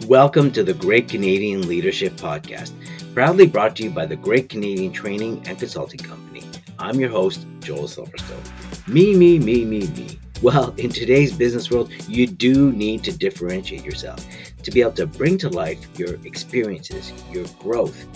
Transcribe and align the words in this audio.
Welcome 0.00 0.50
to 0.52 0.64
the 0.64 0.74
Great 0.74 1.08
Canadian 1.08 1.68
Leadership 1.68 2.14
Podcast, 2.14 2.72
proudly 3.14 3.46
brought 3.46 3.76
to 3.76 3.84
you 3.84 3.90
by 3.90 4.04
the 4.04 4.16
Great 4.16 4.48
Canadian 4.48 4.92
Training 4.92 5.46
and 5.46 5.58
Consulting 5.58 6.00
Company. 6.00 6.42
I'm 6.78 6.98
your 6.98 7.10
host, 7.10 7.46
Joel 7.60 7.84
Silverstone. 7.84 8.88
Me, 8.88 9.14
me, 9.14 9.38
me, 9.38 9.64
me, 9.64 9.86
me. 9.86 10.18
Well, 10.42 10.74
in 10.76 10.90
today's 10.90 11.32
business 11.32 11.70
world, 11.70 11.92
you 12.08 12.26
do 12.26 12.72
need 12.72 13.04
to 13.04 13.16
differentiate 13.16 13.84
yourself 13.84 14.26
to 14.62 14.70
be 14.70 14.80
able 14.80 14.92
to 14.92 15.06
bring 15.06 15.38
to 15.38 15.48
life 15.48 15.86
your 15.98 16.14
experiences, 16.24 17.12
your 17.30 17.46
growth. 17.60 18.06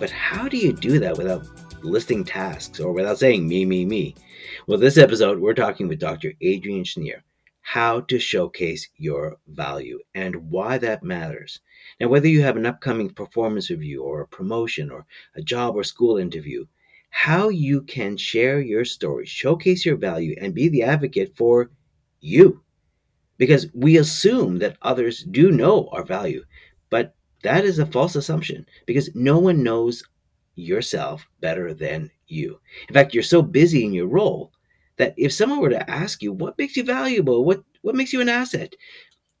But 0.00 0.10
how 0.10 0.48
do 0.48 0.56
you 0.56 0.72
do 0.72 0.98
that 1.00 1.18
without 1.18 1.46
listing 1.82 2.24
tasks 2.24 2.80
or 2.80 2.92
without 2.92 3.18
saying 3.18 3.46
me, 3.46 3.66
me, 3.66 3.84
me? 3.84 4.14
Well, 4.66 4.78
this 4.78 4.96
episode, 4.96 5.38
we're 5.38 5.54
talking 5.54 5.88
with 5.88 5.98
Dr. 5.98 6.32
Adrienne 6.42 6.84
Shnier 6.84 7.22
how 7.72 8.00
to 8.00 8.18
showcase 8.18 8.88
your 8.96 9.36
value 9.46 9.98
and 10.14 10.34
why 10.50 10.78
that 10.78 11.02
matters. 11.02 11.60
Now, 12.00 12.08
whether 12.08 12.26
you 12.26 12.40
have 12.40 12.56
an 12.56 12.64
upcoming 12.64 13.10
performance 13.10 13.68
review 13.68 14.02
or 14.02 14.22
a 14.22 14.26
promotion 14.26 14.90
or 14.90 15.04
a 15.34 15.42
job 15.42 15.76
or 15.76 15.84
school 15.84 16.16
interview, 16.16 16.64
how 17.10 17.50
you 17.50 17.82
can 17.82 18.16
share 18.16 18.58
your 18.58 18.86
story, 18.86 19.26
showcase 19.26 19.84
your 19.84 19.96
value, 19.96 20.34
and 20.40 20.54
be 20.54 20.70
the 20.70 20.82
advocate 20.82 21.36
for 21.36 21.70
you. 22.22 22.62
Because 23.36 23.66
we 23.74 23.98
assume 23.98 24.60
that 24.60 24.78
others 24.80 25.22
do 25.24 25.50
know 25.50 25.90
our 25.92 26.04
value, 26.04 26.44
but 26.88 27.14
that 27.42 27.66
is 27.66 27.78
a 27.78 27.84
false 27.84 28.16
assumption 28.16 28.64
because 28.86 29.14
no 29.14 29.38
one 29.38 29.62
knows 29.62 30.02
yourself 30.54 31.26
better 31.42 31.74
than 31.74 32.10
you. 32.28 32.60
In 32.88 32.94
fact, 32.94 33.12
you're 33.12 33.22
so 33.22 33.42
busy 33.42 33.84
in 33.84 33.92
your 33.92 34.08
role 34.08 34.52
that 34.98 35.14
if 35.16 35.32
someone 35.32 35.60
were 35.60 35.70
to 35.70 35.90
ask 35.90 36.22
you 36.22 36.32
what 36.32 36.58
makes 36.58 36.76
you 36.76 36.84
valuable, 36.84 37.44
what 37.44 37.62
what 37.82 37.94
makes 37.94 38.12
you 38.12 38.20
an 38.20 38.28
asset, 38.28 38.74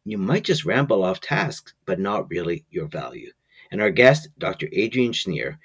you 0.04 0.16
might 0.16 0.44
just 0.44 0.64
ramble 0.64 1.04
off 1.04 1.20
tasks, 1.20 1.74
but 1.84 2.00
not 2.00 2.30
really 2.30 2.64
your 2.70 2.86
value. 2.86 3.30
And 3.70 3.82
our 3.82 3.90
guest, 3.90 4.28
Dr. 4.38 4.66
Adrienne 4.68 5.12
Shnier, 5.12 5.58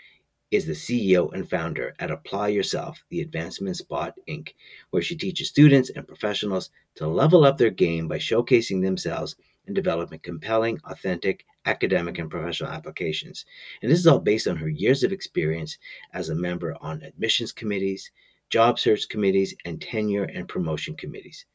is 0.51 0.65
the 0.65 0.73
CEO 0.73 1.33
and 1.33 1.49
founder 1.49 1.95
at 1.99 2.11
Apply 2.11 2.49
Yourself, 2.49 3.03
the 3.09 3.21
Advancement 3.21 3.77
Spot 3.77 4.13
Inc., 4.27 4.53
where 4.91 5.01
she 5.01 5.15
teaches 5.15 5.47
students 5.47 5.89
and 5.89 6.07
professionals 6.07 6.69
to 6.95 7.07
level 7.07 7.45
up 7.45 7.57
their 7.57 7.71
game 7.71 8.07
by 8.07 8.17
showcasing 8.17 8.83
themselves 8.83 9.35
and 9.65 9.75
developing 9.75 10.19
compelling, 10.19 10.79
authentic 10.83 11.45
academic 11.65 12.19
and 12.19 12.29
professional 12.29 12.69
applications. 12.69 13.45
And 13.81 13.91
this 13.91 13.99
is 13.99 14.07
all 14.07 14.19
based 14.19 14.47
on 14.47 14.57
her 14.57 14.69
years 14.69 15.03
of 15.03 15.11
experience 15.11 15.77
as 16.13 16.29
a 16.29 16.35
member 16.35 16.75
on 16.81 17.01
admissions 17.01 17.51
committees, 17.51 18.11
job 18.49 18.79
search 18.79 19.09
committees, 19.09 19.55
and 19.65 19.81
tenure 19.81 20.23
and 20.23 20.47
promotion 20.47 20.95
committees. 20.95 21.45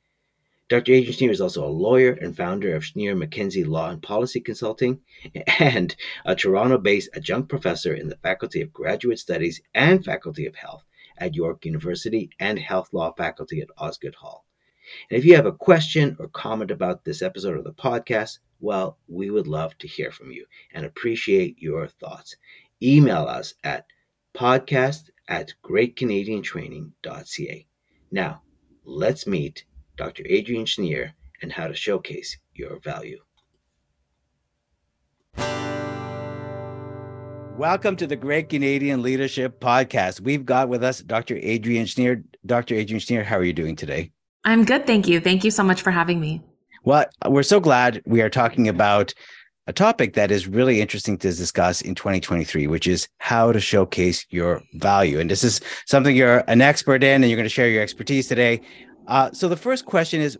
Dr. 0.69 0.92
Adrienne 0.92 1.12
Shnier 1.12 1.30
is 1.30 1.41
also 1.41 1.64
a 1.64 1.70
lawyer 1.70 2.12
and 2.12 2.36
founder 2.36 2.75
of 2.75 2.83
Shnier 2.83 3.17
Mackenzie 3.17 3.64
Law 3.64 3.89
and 3.89 4.03
Policy 4.03 4.39
Consulting 4.39 5.00
and 5.58 5.97
a 6.27 6.34
Toronto 6.34 6.77
based 6.77 7.08
adjunct 7.14 7.48
professor 7.48 7.95
in 7.95 8.08
the 8.08 8.19
Faculty 8.19 8.61
of 8.61 8.72
Graduate 8.72 9.19
Studies 9.19 9.62
and 9.75 10.05
Faculty 10.05 10.45
of 10.45 10.55
Health 10.55 10.84
at 11.17 11.34
York 11.34 11.64
University 11.64 12.28
and 12.39 12.58
Health 12.58 12.92
Law 12.92 13.12
Faculty 13.12 13.62
at 13.62 13.70
Osgoode 13.78 14.14
Hall. 14.17 14.45
And 15.11 15.19
if 15.19 15.25
you 15.25 15.36
have 15.36 15.47
a 15.47 15.52
question 15.52 16.17
or 16.19 16.28
comment 16.28 16.70
about 16.70 17.05
this 17.05 17.23
episode 17.23 17.56
of 17.56 17.64
the 17.64 17.73
podcast, 17.73 18.39
well, 18.61 18.98
we 19.08 19.30
would 19.30 19.47
love 19.47 19.77
to 19.78 19.89
hear 19.89 20.11
from 20.11 20.30
you 20.30 20.45
and 20.73 20.84
appreciate 20.84 21.56
your 21.58 21.86
thoughts. 21.86 22.36
Email 22.83 23.23
us 23.23 23.55
at 23.64 23.86
podcast 24.34 25.11
at 25.29 25.53
greatcanadiantraining.ca. 25.62 27.67
Now, 28.11 28.43
let's 28.84 29.27
meet 29.27 29.65
Dr. 29.97 30.25
Adrienne 30.25 30.65
Shnier 30.65 31.12
and 31.43 31.53
how 31.53 31.69
to 31.69 31.75
showcase 31.75 32.39
your 32.55 32.81
value. 32.81 33.20
Welcome 37.57 37.97
to 37.97 38.07
the 38.07 38.17
Great 38.17 38.48
Canadian 38.48 39.03
Leadership 39.03 39.61
Podcast. 39.61 40.20
We've 40.20 40.47
got 40.47 40.69
with 40.69 40.85
us 40.85 41.01
Dr. 41.01 41.37
Adrienne 41.37 41.87
Shnier. 41.87 42.23
Dr. 42.47 42.77
Adrienne 42.77 43.01
Shnier, 43.01 43.25
how 43.25 43.36
are 43.36 43.45
you 43.45 43.52
doing 43.52 43.77
today? 43.77 44.13
I'm 44.45 44.64
good. 44.64 44.86
Thank 44.86 45.08
you. 45.08 45.20
Thank 45.20 45.45
you 45.45 45.51
so 45.51 45.64
much 45.64 45.83
for 45.83 45.91
having 45.91 46.20
me. 46.20 46.42
Well, 46.85 47.07
we're 47.27 47.42
so 47.42 47.61
glad 47.61 48.01
we 48.07 48.23
are 48.23 48.31
talking 48.31 48.69
about 48.69 49.13
a 49.68 49.73
topic 49.73 50.14
that 50.14 50.30
is 50.30 50.48
really 50.48 50.80
interesting 50.80 51.18
to 51.18 51.29
discuss 51.29 51.83
in 51.83 51.95
2023, 51.95 52.67
which 52.67 52.86
is 52.86 53.06
how 53.18 53.52
to 53.52 53.61
showcase 53.61 54.24
your 54.30 54.62
value. 54.73 55.20
And 55.20 55.30
this 55.30 55.45
is 55.45 55.61
something 55.84 56.17
you're 56.17 56.42
an 56.48 56.62
expert 56.62 57.05
in, 57.05 57.23
and 57.23 57.30
you're 57.30 57.36
going 57.36 57.45
to 57.45 57.51
share 57.51 57.68
your 57.68 57.83
expertise 57.83 58.27
today. 58.27 58.62
Uh, 59.07 59.30
so 59.33 59.46
the 59.46 59.58
first 59.58 59.84
question 59.84 60.23
is, 60.23 60.39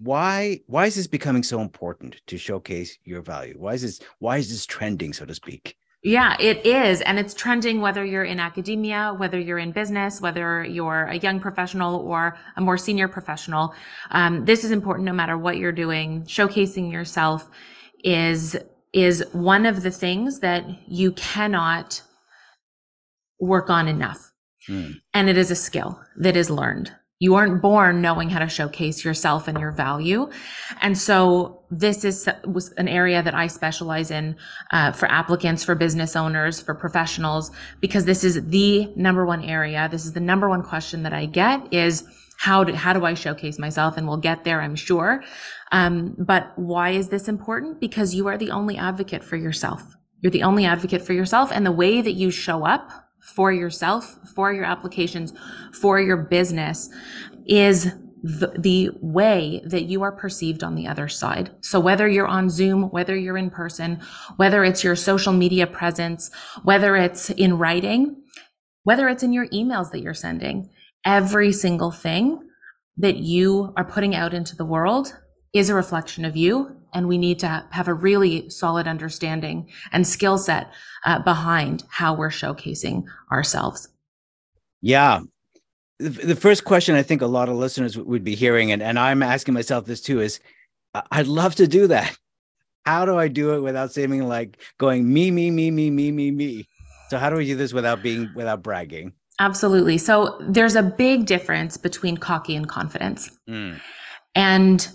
why 0.00 0.60
why 0.66 0.86
is 0.86 0.96
this 0.96 1.06
becoming 1.06 1.42
so 1.42 1.60
important 1.60 2.20
to 2.26 2.36
showcase 2.36 2.98
your 3.04 3.22
value? 3.22 3.54
Why 3.56 3.74
is 3.74 3.82
this 3.82 4.00
why 4.18 4.38
is 4.38 4.48
this 4.50 4.66
trending, 4.66 5.12
so 5.12 5.24
to 5.24 5.34
speak? 5.34 5.76
Yeah, 6.02 6.36
it 6.40 6.64
is. 6.64 7.00
And 7.02 7.18
it's 7.18 7.34
trending 7.34 7.80
whether 7.80 8.04
you're 8.04 8.24
in 8.24 8.38
academia, 8.38 9.14
whether 9.16 9.38
you're 9.38 9.58
in 9.58 9.72
business, 9.72 10.20
whether 10.20 10.64
you're 10.64 11.04
a 11.04 11.18
young 11.18 11.40
professional 11.40 11.96
or 12.00 12.36
a 12.56 12.60
more 12.60 12.78
senior 12.78 13.08
professional. 13.08 13.74
Um, 14.10 14.44
this 14.44 14.62
is 14.64 14.70
important 14.70 15.06
no 15.06 15.12
matter 15.12 15.36
what 15.36 15.58
you're 15.58 15.72
doing. 15.72 16.22
Showcasing 16.24 16.92
yourself 16.92 17.50
is 18.04 18.56
is 18.92 19.24
one 19.32 19.66
of 19.66 19.82
the 19.82 19.90
things 19.90 20.40
that 20.40 20.64
you 20.88 21.12
cannot 21.12 22.02
work 23.38 23.70
on 23.70 23.86
enough. 23.86 24.32
Mm. 24.68 24.94
And 25.14 25.28
it 25.28 25.36
is 25.36 25.50
a 25.50 25.54
skill 25.54 26.00
that 26.16 26.36
is 26.36 26.50
learned. 26.50 26.92
You 27.20 27.34
aren't 27.34 27.60
born 27.60 28.00
knowing 28.00 28.30
how 28.30 28.38
to 28.38 28.48
showcase 28.48 29.04
yourself 29.04 29.48
and 29.48 29.58
your 29.58 29.72
value. 29.72 30.30
And 30.80 30.96
so 30.96 31.64
this 31.68 32.04
is 32.04 32.28
was 32.44 32.72
an 32.72 32.86
area 32.86 33.22
that 33.22 33.34
I 33.34 33.48
specialize 33.48 34.12
in 34.12 34.36
uh, 34.70 34.92
for 34.92 35.10
applicants, 35.10 35.64
for 35.64 35.74
business 35.74 36.14
owners, 36.14 36.60
for 36.60 36.74
professionals, 36.74 37.50
because 37.80 38.04
this 38.04 38.22
is 38.22 38.46
the 38.48 38.92
number 38.94 39.26
one 39.26 39.42
area. 39.42 39.88
This 39.90 40.06
is 40.06 40.12
the 40.12 40.20
number 40.20 40.48
one 40.48 40.62
question 40.62 41.02
that 41.02 41.12
I 41.12 41.26
get 41.26 41.72
is 41.72 42.04
how 42.38 42.62
do, 42.62 42.72
how 42.72 42.92
do 42.92 43.04
I 43.04 43.14
showcase 43.14 43.58
myself? 43.58 43.96
And 43.96 44.06
we'll 44.06 44.16
get 44.16 44.44
there, 44.44 44.60
I'm 44.60 44.76
sure. 44.76 45.24
Um, 45.72 46.14
but 46.16 46.52
why 46.56 46.90
is 46.90 47.08
this 47.08 47.26
important? 47.26 47.80
Because 47.80 48.14
you 48.14 48.28
are 48.28 48.38
the 48.38 48.52
only 48.52 48.76
advocate 48.76 49.24
for 49.24 49.36
yourself. 49.36 49.82
You're 50.20 50.30
the 50.30 50.44
only 50.44 50.64
advocate 50.64 51.02
for 51.02 51.12
yourself. 51.12 51.50
And 51.52 51.66
the 51.66 51.72
way 51.72 52.00
that 52.00 52.12
you 52.12 52.30
show 52.30 52.64
up 52.64 52.90
for 53.20 53.52
yourself, 53.52 54.18
for 54.36 54.52
your 54.52 54.64
applications, 54.64 55.32
for 55.72 56.00
your 56.00 56.16
business 56.16 56.88
is 57.44 57.92
the, 58.22 58.52
the, 58.56 58.90
way 59.00 59.60
that 59.64 59.84
you 59.84 60.02
are 60.02 60.12
perceived 60.12 60.62
on 60.62 60.76
the 60.76 60.86
other 60.86 61.08
side. 61.08 61.50
So 61.60 61.78
whether 61.80 62.08
you're 62.08 62.26
on 62.26 62.50
Zoom, 62.50 62.84
whether 62.90 63.16
you're 63.16 63.36
in 63.36 63.50
person, 63.50 64.00
whether 64.36 64.64
it's 64.64 64.82
your 64.82 64.96
social 64.96 65.32
media 65.32 65.66
presence, 65.66 66.30
whether 66.62 66.96
it's 66.96 67.30
in 67.30 67.58
writing, 67.58 68.22
whether 68.82 69.08
it's 69.08 69.22
in 69.22 69.32
your 69.32 69.46
emails 69.48 69.90
that 69.92 70.00
you're 70.00 70.14
sending, 70.14 70.70
every 71.08 71.50
single 71.52 71.90
thing 71.90 72.38
that 72.98 73.16
you 73.16 73.72
are 73.78 73.84
putting 73.84 74.14
out 74.14 74.34
into 74.34 74.54
the 74.54 74.64
world 74.64 75.18
is 75.54 75.70
a 75.70 75.74
reflection 75.74 76.26
of 76.26 76.36
you. 76.36 76.76
And 76.92 77.08
we 77.08 77.16
need 77.16 77.38
to 77.40 77.66
have 77.70 77.88
a 77.88 77.94
really 77.94 78.50
solid 78.50 78.86
understanding 78.86 79.70
and 79.90 80.06
skill 80.06 80.36
set 80.36 80.70
uh, 81.04 81.18
behind 81.20 81.84
how 81.88 82.14
we're 82.14 82.28
showcasing 82.28 83.04
ourselves. 83.32 83.88
Yeah. 84.82 85.20
The 85.98 86.36
first 86.36 86.64
question 86.64 86.94
I 86.94 87.02
think 87.02 87.22
a 87.22 87.26
lot 87.26 87.48
of 87.48 87.56
listeners 87.56 87.96
would 87.96 88.22
be 88.22 88.34
hearing, 88.34 88.70
and, 88.70 88.82
and 88.82 88.98
I'm 88.98 89.22
asking 89.22 89.54
myself 89.54 89.86
this 89.86 90.00
too, 90.00 90.20
is 90.20 90.40
I'd 91.10 91.26
love 91.26 91.54
to 91.56 91.66
do 91.66 91.88
that. 91.88 92.16
How 92.84 93.04
do 93.04 93.18
I 93.18 93.28
do 93.28 93.54
it 93.54 93.60
without 93.60 93.92
seeming 93.92 94.26
like 94.28 94.58
going 94.78 95.12
me, 95.12 95.30
me, 95.30 95.50
me, 95.50 95.70
me, 95.70 95.90
me, 95.90 96.12
me, 96.12 96.30
me? 96.30 96.68
So 97.10 97.18
how 97.18 97.30
do 97.30 97.36
we 97.36 97.46
do 97.46 97.56
this 97.56 97.72
without 97.72 98.02
being 98.02 98.30
without 98.34 98.62
bragging? 98.62 99.12
Absolutely. 99.38 99.98
So 99.98 100.36
there's 100.40 100.74
a 100.74 100.82
big 100.82 101.26
difference 101.26 101.76
between 101.76 102.16
cocky 102.16 102.56
and 102.56 102.68
confidence. 102.68 103.30
Mm. 103.48 103.80
And 104.34 104.88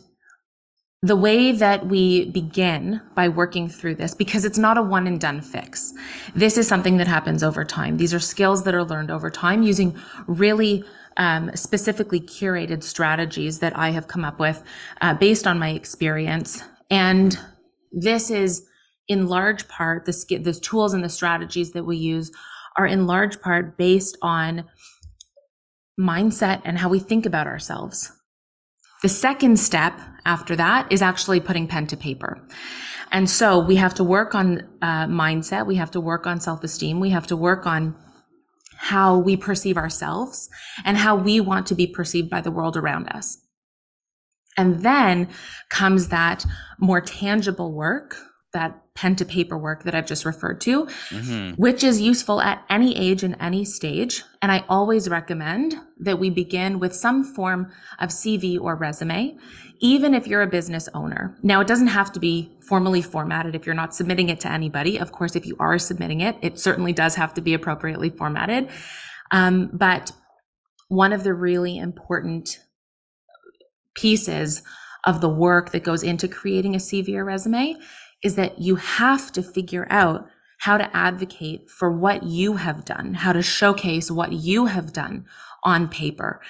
the 1.01 1.15
way 1.17 1.51
that 1.51 1.87
we 1.87 2.31
begin 2.31 3.01
by 3.13 3.27
working 3.27 3.67
through 3.67 3.95
this, 3.95 4.13
because 4.13 4.45
it's 4.45 4.57
not 4.57 4.77
a 4.77 4.81
one 4.81 5.05
and 5.05 5.19
done 5.19 5.41
fix. 5.41 5.93
This 6.33 6.57
is 6.57 6.67
something 6.67 6.97
that 6.97 7.07
happens 7.07 7.43
over 7.43 7.65
time. 7.65 7.97
These 7.97 8.13
are 8.13 8.19
skills 8.19 8.63
that 8.63 8.73
are 8.73 8.85
learned 8.85 9.11
over 9.11 9.29
time 9.29 9.63
using 9.63 9.97
really 10.27 10.85
um, 11.17 11.51
specifically 11.55 12.21
curated 12.21 12.83
strategies 12.83 13.59
that 13.59 13.77
I 13.77 13.89
have 13.91 14.07
come 14.07 14.23
up 14.23 14.39
with 14.39 14.63
uh, 15.01 15.13
based 15.13 15.45
on 15.45 15.59
my 15.59 15.71
experience. 15.71 16.63
And 16.89 17.37
this 17.91 18.31
is 18.31 18.65
in 19.09 19.27
large 19.27 19.67
part 19.67 20.05
the, 20.05 20.39
the 20.41 20.53
tools 20.53 20.93
and 20.93 21.03
the 21.03 21.09
strategies 21.09 21.71
that 21.71 21.83
we 21.83 21.97
use 21.97 22.31
are 22.77 22.85
in 22.85 23.07
large 23.07 23.41
part 23.41 23.77
based 23.77 24.17
on 24.21 24.65
mindset 25.99 26.61
and 26.65 26.77
how 26.77 26.89
we 26.89 26.99
think 26.99 27.25
about 27.25 27.47
ourselves. 27.47 28.11
The 29.01 29.09
second 29.09 29.59
step 29.59 29.99
after 30.25 30.55
that 30.55 30.91
is 30.91 31.01
actually 31.01 31.39
putting 31.39 31.67
pen 31.67 31.87
to 31.87 31.97
paper. 31.97 32.41
And 33.11 33.29
so 33.29 33.59
we 33.59 33.75
have 33.75 33.93
to 33.95 34.03
work 34.03 34.33
on 34.33 34.67
uh, 34.81 35.05
mindset. 35.05 35.67
We 35.67 35.75
have 35.75 35.91
to 35.91 36.01
work 36.01 36.25
on 36.25 36.39
self 36.39 36.63
esteem. 36.63 36.99
We 36.99 37.11
have 37.11 37.27
to 37.27 37.37
work 37.37 37.67
on 37.67 37.95
how 38.77 39.17
we 39.17 39.37
perceive 39.37 39.77
ourselves 39.77 40.49
and 40.83 40.97
how 40.97 41.15
we 41.15 41.39
want 41.39 41.67
to 41.67 41.75
be 41.75 41.87
perceived 41.87 42.29
by 42.29 42.41
the 42.41 42.51
world 42.51 42.75
around 42.75 43.07
us. 43.09 43.37
And 44.57 44.81
then 44.81 45.29
comes 45.69 46.09
that 46.09 46.45
more 46.79 47.01
tangible 47.01 47.71
work 47.73 48.17
that 48.51 48.82
pen 48.95 49.15
to 49.15 49.25
paper 49.25 49.57
work 49.57 49.83
that 49.83 49.95
I've 49.95 50.05
just 50.05 50.23
referred 50.23 50.61
to, 50.61 50.85
mm-hmm. 50.85 51.51
which 51.51 51.83
is 51.83 51.99
useful 51.99 52.41
at 52.41 52.63
any 52.69 52.95
age 52.95 53.23
and 53.23 53.35
any 53.39 53.65
stage. 53.65 54.23
And 54.41 54.51
I 54.51 54.63
always 54.69 55.09
recommend 55.09 55.75
that 55.99 56.19
we 56.19 56.29
begin 56.29 56.79
with 56.79 56.95
some 56.95 57.23
form 57.23 57.71
of 57.99 58.09
CV 58.09 58.59
or 58.59 58.75
resume, 58.75 59.37
even 59.79 60.13
if 60.13 60.27
you're 60.27 60.43
a 60.43 60.47
business 60.47 60.87
owner. 60.93 61.35
Now, 61.41 61.59
it 61.59 61.67
doesn't 61.67 61.87
have 61.87 62.11
to 62.13 62.19
be 62.19 62.51
formally 62.61 63.01
formatted 63.01 63.55
if 63.55 63.65
you're 63.65 63.75
not 63.75 63.95
submitting 63.95 64.29
it 64.29 64.39
to 64.41 64.51
anybody. 64.51 64.99
Of 64.99 65.11
course, 65.11 65.35
if 65.35 65.45
you 65.45 65.55
are 65.59 65.79
submitting 65.79 66.21
it, 66.21 66.37
it 66.41 66.59
certainly 66.59 66.93
does 66.93 67.15
have 67.15 67.33
to 67.33 67.41
be 67.41 67.53
appropriately 67.53 68.11
formatted. 68.11 68.69
Um, 69.31 69.71
but 69.73 70.11
one 70.87 71.13
of 71.13 71.23
the 71.23 71.33
really 71.33 71.77
important 71.77 72.59
pieces 73.95 74.61
of 75.05 75.21
the 75.21 75.29
work 75.29 75.71
that 75.71 75.83
goes 75.83 76.03
into 76.03 76.27
creating 76.27 76.75
a 76.75 76.77
CV 76.77 77.15
or 77.15 77.25
resume 77.25 77.75
is 78.23 78.35
that 78.35 78.59
you 78.59 78.75
have 78.75 79.31
to 79.33 79.43
figure 79.43 79.87
out 79.89 80.27
how 80.59 80.77
to 80.77 80.95
advocate 80.95 81.69
for 81.69 81.91
what 81.91 82.23
you 82.23 82.55
have 82.55 82.85
done, 82.85 83.13
how 83.13 83.33
to 83.33 83.41
showcase 83.41 84.09
what 84.09 84.31
you 84.31 84.65
have 84.65 84.93
done 84.93 85.25
on 85.63 85.89
paper. 85.89 86.41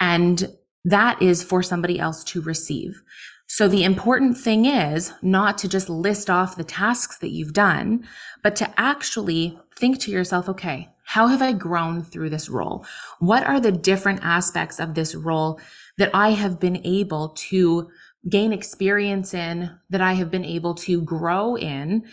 And 0.00 0.56
that 0.84 1.20
is 1.22 1.42
for 1.42 1.62
somebody 1.62 1.98
else 1.98 2.24
to 2.24 2.40
receive. 2.40 3.02
So 3.46 3.68
the 3.68 3.84
important 3.84 4.38
thing 4.38 4.64
is 4.64 5.12
not 5.22 5.58
to 5.58 5.68
just 5.68 5.90
list 5.90 6.30
off 6.30 6.56
the 6.56 6.64
tasks 6.64 7.18
that 7.18 7.30
you've 7.30 7.52
done, 7.52 8.06
but 8.42 8.56
to 8.56 8.80
actually 8.80 9.58
think 9.76 9.98
to 10.00 10.10
yourself, 10.10 10.48
okay, 10.48 10.88
how 11.04 11.26
have 11.26 11.42
I 11.42 11.52
grown 11.52 12.02
through 12.02 12.30
this 12.30 12.48
role? 12.48 12.86
What 13.18 13.44
are 13.44 13.58
the 13.58 13.72
different 13.72 14.20
aspects 14.22 14.78
of 14.78 14.94
this 14.94 15.14
role 15.14 15.60
that 15.98 16.10
I 16.14 16.30
have 16.30 16.60
been 16.60 16.80
able 16.86 17.30
to 17.50 17.90
gain 18.28 18.52
experience 18.52 19.34
in, 19.34 19.70
that 19.90 20.00
I 20.00 20.14
have 20.14 20.30
been 20.30 20.44
able 20.44 20.74
to 20.76 21.00
grow 21.02 21.56
in? 21.56 22.04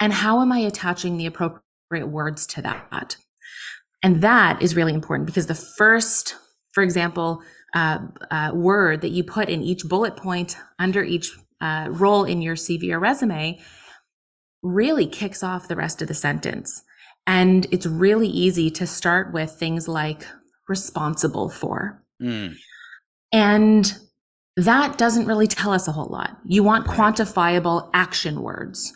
And 0.00 0.12
how 0.12 0.40
am 0.40 0.50
I 0.52 0.58
attaching 0.58 1.16
the 1.16 1.26
appropriate 1.26 2.08
words 2.08 2.46
to 2.48 2.62
that? 2.62 3.16
And 4.02 4.22
that 4.22 4.60
is 4.60 4.74
really 4.74 4.94
important 4.94 5.26
because 5.26 5.46
the 5.46 5.54
first, 5.54 6.34
for 6.72 6.82
example, 6.82 7.42
uh, 7.74 7.98
uh, 8.30 8.50
word 8.52 9.00
that 9.02 9.10
you 9.10 9.24
put 9.24 9.48
in 9.48 9.62
each 9.62 9.84
bullet 9.88 10.16
point 10.16 10.56
under 10.78 11.02
each 11.02 11.30
uh, 11.60 11.86
role 11.90 12.24
in 12.24 12.42
your 12.42 12.56
CV 12.56 12.90
or 12.90 12.98
resume 12.98 13.60
really 14.62 15.06
kicks 15.06 15.42
off 15.42 15.68
the 15.68 15.76
rest 15.76 16.02
of 16.02 16.08
the 16.08 16.14
sentence. 16.14 16.82
And 17.26 17.66
it's 17.70 17.86
really 17.86 18.28
easy 18.28 18.70
to 18.72 18.86
start 18.86 19.32
with 19.32 19.52
things 19.52 19.86
like 19.88 20.26
responsible 20.68 21.48
for. 21.48 22.02
Mm. 22.20 22.54
And 23.32 23.96
that 24.56 24.98
doesn't 24.98 25.26
really 25.26 25.46
tell 25.46 25.72
us 25.72 25.88
a 25.88 25.92
whole 25.92 26.08
lot. 26.08 26.36
You 26.44 26.62
want 26.62 26.86
quantifiable 26.86 27.88
action 27.94 28.42
words. 28.42 28.92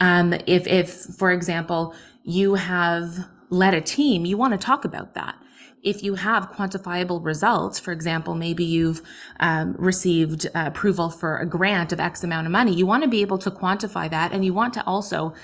Um, 0.00 0.32
if, 0.46 0.66
if, 0.66 0.90
for 0.90 1.30
example, 1.30 1.94
you 2.24 2.54
have 2.54 3.28
led 3.50 3.74
a 3.74 3.80
team, 3.80 4.24
you 4.24 4.36
want 4.36 4.52
to 4.52 4.58
talk 4.58 4.84
about 4.84 5.14
that. 5.14 5.36
If 5.82 6.02
you 6.02 6.14
have 6.14 6.50
quantifiable 6.52 7.24
results, 7.24 7.78
for 7.78 7.92
example, 7.92 8.34
maybe 8.34 8.64
you've 8.64 9.02
um, 9.40 9.76
received 9.78 10.46
uh, 10.46 10.64
approval 10.66 11.10
for 11.10 11.38
a 11.38 11.46
grant 11.46 11.92
of 11.92 12.00
X 12.00 12.24
amount 12.24 12.46
of 12.46 12.52
money, 12.52 12.74
you 12.74 12.86
want 12.86 13.04
to 13.04 13.08
be 13.08 13.20
able 13.20 13.38
to 13.38 13.50
quantify 13.50 14.10
that. 14.10 14.32
And 14.32 14.44
you 14.44 14.52
want 14.54 14.74
to 14.74 14.84
also 14.86 15.34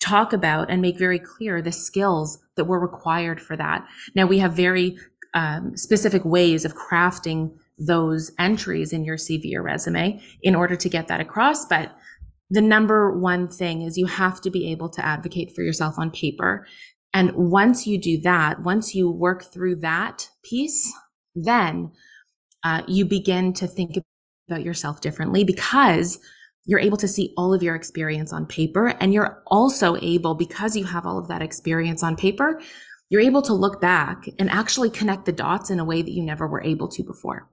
talk 0.00 0.32
about 0.32 0.70
and 0.70 0.80
make 0.80 0.98
very 0.98 1.18
clear 1.18 1.60
the 1.60 1.72
skills 1.72 2.38
that 2.56 2.64
were 2.64 2.80
required 2.80 3.40
for 3.40 3.56
that. 3.56 3.86
Now, 4.14 4.26
we 4.26 4.38
have 4.38 4.52
very 4.52 4.98
um, 5.34 5.76
specific 5.76 6.24
ways 6.24 6.64
of 6.64 6.74
crafting 6.74 7.52
those 7.78 8.32
entries 8.38 8.92
in 8.92 9.04
your 9.04 9.16
CV 9.16 9.54
or 9.54 9.62
resume 9.62 10.20
in 10.42 10.54
order 10.54 10.76
to 10.76 10.88
get 10.88 11.08
that 11.08 11.20
across. 11.20 11.66
But 11.66 11.94
the 12.50 12.62
number 12.62 13.18
one 13.18 13.48
thing 13.48 13.82
is 13.82 13.98
you 13.98 14.06
have 14.06 14.40
to 14.42 14.50
be 14.50 14.70
able 14.70 14.88
to 14.90 15.04
advocate 15.04 15.52
for 15.54 15.62
yourself 15.62 15.98
on 15.98 16.10
paper. 16.10 16.66
And 17.12 17.32
once 17.34 17.86
you 17.86 17.98
do 17.98 18.20
that, 18.22 18.62
once 18.62 18.94
you 18.94 19.10
work 19.10 19.44
through 19.44 19.76
that 19.76 20.28
piece, 20.44 20.92
then 21.34 21.92
uh, 22.62 22.82
you 22.86 23.04
begin 23.04 23.52
to 23.54 23.66
think 23.66 23.98
about 24.48 24.64
yourself 24.64 25.00
differently 25.00 25.44
because 25.44 26.18
you're 26.66 26.80
able 26.80 26.96
to 26.96 27.08
see 27.08 27.32
all 27.36 27.54
of 27.54 27.62
your 27.62 27.74
experience 27.74 28.32
on 28.32 28.46
paper. 28.46 28.88
And 28.88 29.12
you're 29.12 29.42
also 29.46 29.96
able, 29.96 30.34
because 30.34 30.76
you 30.76 30.84
have 30.84 31.06
all 31.06 31.18
of 31.18 31.28
that 31.28 31.42
experience 31.42 32.02
on 32.02 32.16
paper, 32.16 32.60
you're 33.08 33.20
able 33.20 33.42
to 33.42 33.54
look 33.54 33.80
back 33.80 34.28
and 34.38 34.50
actually 34.50 34.90
connect 34.90 35.26
the 35.26 35.32
dots 35.32 35.70
in 35.70 35.78
a 35.78 35.84
way 35.84 36.02
that 36.02 36.10
you 36.10 36.22
never 36.22 36.46
were 36.46 36.62
able 36.62 36.88
to 36.88 37.04
before. 37.04 37.48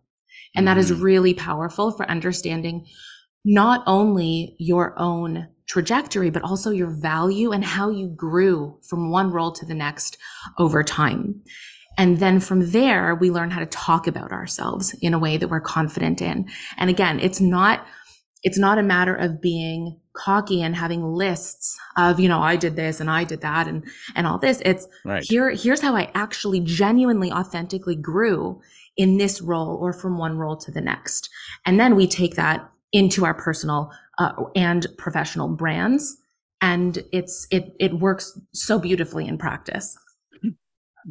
And 0.55 0.67
that 0.67 0.77
is 0.77 0.91
mm-hmm. 0.91 1.01
really 1.01 1.33
powerful 1.33 1.91
for 1.91 2.09
understanding 2.09 2.85
not 3.45 3.83
only 3.87 4.55
your 4.59 4.97
own 4.97 5.47
trajectory, 5.67 6.29
but 6.29 6.43
also 6.43 6.71
your 6.71 6.89
value 6.89 7.51
and 7.51 7.63
how 7.63 7.89
you 7.89 8.07
grew 8.07 8.77
from 8.87 9.09
one 9.09 9.31
role 9.31 9.51
to 9.51 9.65
the 9.65 9.73
next 9.73 10.17
over 10.57 10.83
time. 10.83 11.41
And 11.97 12.19
then 12.19 12.39
from 12.39 12.71
there, 12.71 13.15
we 13.15 13.31
learn 13.31 13.51
how 13.51 13.59
to 13.59 13.65
talk 13.67 14.07
about 14.07 14.31
ourselves 14.31 14.95
in 15.01 15.13
a 15.13 15.19
way 15.19 15.37
that 15.37 15.47
we're 15.47 15.61
confident 15.61 16.21
in. 16.21 16.47
And 16.77 16.89
again, 16.89 17.19
it's 17.19 17.39
not, 17.39 17.85
it's 18.41 18.57
not 18.57 18.77
a 18.77 18.83
matter 18.83 19.15
of 19.15 19.41
being 19.41 19.99
cocky 20.15 20.61
and 20.61 20.75
having 20.75 21.03
lists 21.03 21.77
of, 21.97 22.19
you 22.19 22.27
know, 22.27 22.41
I 22.41 22.55
did 22.55 22.75
this 22.75 22.99
and 22.99 23.09
I 23.09 23.23
did 23.23 23.41
that 23.41 23.67
and, 23.67 23.85
and 24.15 24.27
all 24.27 24.37
this. 24.37 24.61
It's 24.65 24.87
right. 25.05 25.23
here, 25.27 25.51
here's 25.51 25.81
how 25.81 25.95
I 25.95 26.11
actually 26.13 26.59
genuinely, 26.61 27.31
authentically 27.31 27.95
grew 27.95 28.61
in 28.97 29.17
this 29.17 29.41
role 29.41 29.77
or 29.77 29.93
from 29.93 30.17
one 30.17 30.37
role 30.37 30.57
to 30.57 30.71
the 30.71 30.81
next. 30.81 31.29
And 31.65 31.79
then 31.79 31.95
we 31.95 32.07
take 32.07 32.35
that 32.35 32.69
into 32.91 33.25
our 33.25 33.33
personal 33.33 33.91
uh, 34.19 34.31
and 34.55 34.85
professional 34.97 35.47
brands. 35.47 36.17
And 36.61 37.03
it's, 37.11 37.47
it, 37.51 37.75
it 37.79 37.99
works 37.99 38.39
so 38.53 38.79
beautifully 38.79 39.27
in 39.27 39.37
practice. 39.37 39.97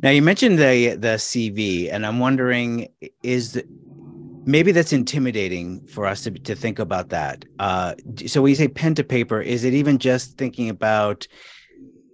Now 0.01 0.11
you 0.11 0.23
mentioned 0.23 0.59
the 0.59 0.95
the 0.95 1.17
CV, 1.19 1.93
and 1.93 2.07
I'm 2.07 2.19
wondering 2.19 2.89
is 3.23 3.53
the, 3.53 3.65
maybe 4.47 4.73
that's 4.73 4.93
intimidating 4.93 5.87
for 5.87 6.07
us 6.07 6.23
to 6.23 6.31
to 6.31 6.55
think 6.55 6.79
about 6.79 7.11
that. 7.11 7.45
Uh, 7.59 7.95
so 8.27 8.41
when 8.41 8.51
you 8.51 8.57
say 8.57 8.69
pen 8.69 8.95
to 8.95 9.05
paper, 9.05 9.43
is 9.43 9.65
it 9.65 9.75
even 9.75 9.99
just 9.99 10.39
thinking 10.39 10.71
about 10.71 11.27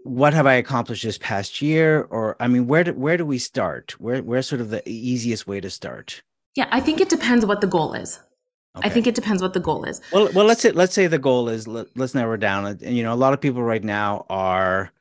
what 0.08 0.32
have 0.32 0.46
I 0.46 0.54
accomplished 0.54 1.04
this 1.04 1.18
past 1.18 1.60
year? 1.60 2.02
Or 2.10 2.36
I 2.40 2.48
mean, 2.48 2.66
where 2.66 2.84
do 2.84 2.92
where 2.94 3.16
do 3.16 3.26
we 3.26 3.38
start? 3.38 4.00
Where 4.00 4.22
where's 4.22 4.48
sort 4.48 4.60
of 4.60 4.70
the 4.70 4.82
easiest 4.88 5.46
way 5.46 5.60
to 5.60 5.70
start? 5.70 6.22
Yeah, 6.54 6.68
I 6.70 6.80
think 6.80 7.00
it 7.00 7.08
depends 7.08 7.44
what 7.44 7.60
the 7.60 7.66
goal 7.66 7.94
is. 7.94 8.18
Okay. 8.76 8.88
I 8.88 8.92
think 8.92 9.06
it 9.06 9.14
depends 9.14 9.42
what 9.42 9.54
the 9.54 9.60
goal 9.60 9.84
is. 9.84 10.00
Well, 10.12 10.28
well, 10.34 10.44
let's 10.44 10.62
say 10.62 10.72
let's 10.72 10.94
say 10.94 11.06
the 11.06 11.18
goal 11.18 11.48
is 11.48 11.68
let, 11.68 11.86
us 11.98 12.14
narrow 12.14 12.34
it 12.34 12.40
down. 12.40 12.66
And 12.66 12.96
you 12.96 13.02
know, 13.02 13.12
a 13.12 13.16
lot 13.16 13.32
of 13.32 13.40
people 13.40 13.62
right 13.62 13.84
now 13.84 14.24
are 14.28 14.92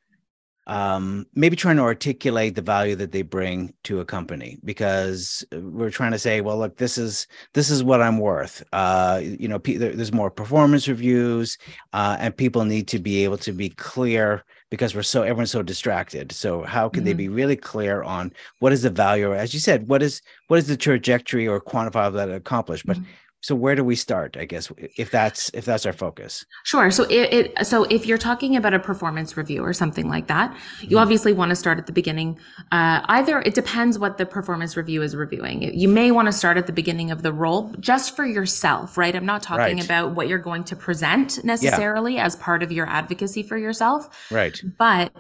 um, 0.68 1.26
maybe 1.34 1.56
trying 1.56 1.78
to 1.78 1.82
articulate 1.82 2.56
the 2.56 2.62
value 2.62 2.96
that 2.96 3.14
they 3.14 3.22
bring 3.22 3.74
to 3.86 4.02
a 4.02 4.06
company 4.06 4.58
because 4.66 5.46
we're 5.54 5.90
trying 5.90 6.12
to 6.12 6.20
say, 6.20 6.42
well, 6.42 6.58
look, 6.58 6.76
this 6.76 6.98
is 6.98 7.26
this 7.54 7.70
is 7.70 7.86
what 7.86 8.02
I'm 8.02 8.20
worth. 8.20 8.64
Uh, 8.74 9.22
you 9.24 9.48
know, 9.48 9.60
there's 9.60 10.12
more 10.12 10.30
performance 10.30 10.90
reviews, 10.90 11.58
uh, 11.94 12.18
and 12.20 12.36
people 12.36 12.66
need 12.66 12.90
to 12.90 13.00
be 13.00 13.24
able 13.24 13.38
to 13.40 13.54
be 13.54 13.70
clear 13.70 14.44
because 14.70 14.94
we're 14.94 15.04
so 15.04 15.24
everyone's 15.24 15.52
so 15.52 15.64
distracted. 15.64 16.34
So 16.34 16.64
how 16.64 16.90
can 16.90 17.00
mm-hmm. 17.00 17.06
they 17.06 17.14
be 17.14 17.30
really 17.30 17.56
clear 17.56 18.04
on 18.04 18.34
what 18.60 18.74
is 18.74 18.82
the 18.82 18.90
value, 18.90 19.30
or 19.30 19.36
as 19.36 19.54
you 19.54 19.62
said, 19.62 19.88
what 19.88 20.04
is 20.04 20.22
what 20.48 20.60
is 20.60 20.68
the 20.68 20.76
trajectory 20.76 21.48
or 21.48 21.62
quantifiable 21.62 22.16
that 22.16 22.30
accomplished? 22.30 22.86
But 22.86 22.98
mm-hmm 22.98 23.12
so 23.48 23.56
where 23.56 23.76
do 23.76 23.84
we 23.84 23.96
start 23.96 24.36
i 24.38 24.44
guess 24.44 24.70
if 24.98 25.10
that's 25.10 25.50
if 25.54 25.64
that's 25.64 25.86
our 25.86 25.94
focus 25.94 26.46
sure 26.66 26.92
so 26.92 27.04
it, 27.04 27.56
it, 27.56 27.66
so 27.66 27.86
if 27.86 28.06
you're 28.06 28.18
talking 28.18 28.58
about 28.58 28.74
a 28.74 28.80
performance 28.80 29.38
review 29.38 29.64
or 29.64 29.72
something 29.72 30.10
like 30.10 30.28
that 30.28 30.54
you 30.82 30.88
mm-hmm. 30.90 30.98
obviously 30.98 31.32
want 31.32 31.50
to 31.50 31.56
start 31.56 31.78
at 31.78 31.86
the 31.86 31.94
beginning 31.94 32.38
uh, 32.74 33.00
either 33.06 33.40
it 33.44 33.54
depends 33.54 33.98
what 33.98 34.18
the 34.18 34.26
performance 34.26 34.76
review 34.76 35.02
is 35.02 35.16
reviewing 35.16 35.64
you 35.74 35.88
may 35.88 36.12
want 36.12 36.26
to 36.26 36.34
start 36.34 36.58
at 36.58 36.68
the 36.68 36.74
beginning 36.74 37.10
of 37.10 37.22
the 37.22 37.32
role 37.32 37.74
just 37.80 38.18
for 38.18 38.26
yourself 38.26 38.98
right 38.98 39.16
i'm 39.16 39.26
not 39.26 39.42
talking 39.42 39.78
right. 39.78 39.86
about 39.86 40.12
what 40.12 40.28
you're 40.28 40.38
going 40.38 40.66
to 40.66 40.76
present 40.76 41.42
necessarily 41.46 42.16
yeah. 42.16 42.26
as 42.26 42.36
part 42.36 42.62
of 42.62 42.70
your 42.70 42.86
advocacy 42.88 43.44
for 43.44 43.58
yourself 43.58 44.28
right 44.30 44.62
but 44.78 45.14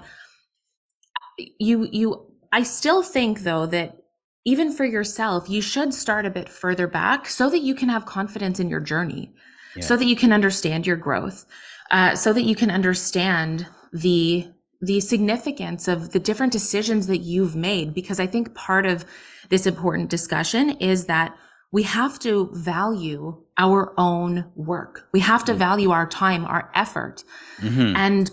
you 1.60 1.88
you 1.94 2.26
i 2.52 2.62
still 2.62 3.02
think 3.02 3.44
though 3.44 3.66
that 3.66 3.96
even 4.48 4.72
for 4.72 4.86
yourself, 4.86 5.50
you 5.50 5.62
should 5.62 5.94
start 5.94 6.26
a 6.26 6.30
bit 6.30 6.48
further 6.48 6.88
back 6.88 7.28
so 7.28 7.50
that 7.50 7.60
you 7.60 7.76
can 7.76 7.90
have 7.90 8.06
confidence 8.06 8.62
in 8.62 8.70
your 8.70 8.80
journey, 8.80 9.30
yeah. 9.76 9.84
so 9.84 9.98
that 9.98 10.06
you 10.06 10.16
can 10.16 10.32
understand 10.32 10.88
your 10.88 10.96
growth, 10.96 11.46
uh, 11.92 12.16
so 12.16 12.32
that 12.32 12.44
you 12.44 12.56
can 12.56 12.72
understand 12.72 13.68
the 13.92 14.48
the 14.80 15.02
significance 15.02 15.90
of 15.90 16.12
the 16.12 16.20
different 16.20 16.54
decisions 16.54 17.08
that 17.08 17.18
you've 17.18 17.58
made. 17.58 17.94
Because 17.94 18.22
I 18.22 18.28
think 18.28 18.56
part 18.56 18.86
of 18.86 19.04
this 19.50 19.68
important 19.68 20.10
discussion 20.10 20.70
is 20.80 21.08
that 21.08 21.36
we 21.74 21.84
have 21.84 22.18
to 22.20 22.50
value 22.54 23.44
our 23.58 23.94
own 23.98 24.50
work. 24.56 25.10
We 25.12 25.20
have 25.20 25.44
to 25.46 25.54
value 25.54 25.92
our 25.92 26.08
time, 26.08 26.46
our 26.46 26.72
effort. 26.74 27.26
Mm-hmm. 27.60 27.98
And 27.98 28.32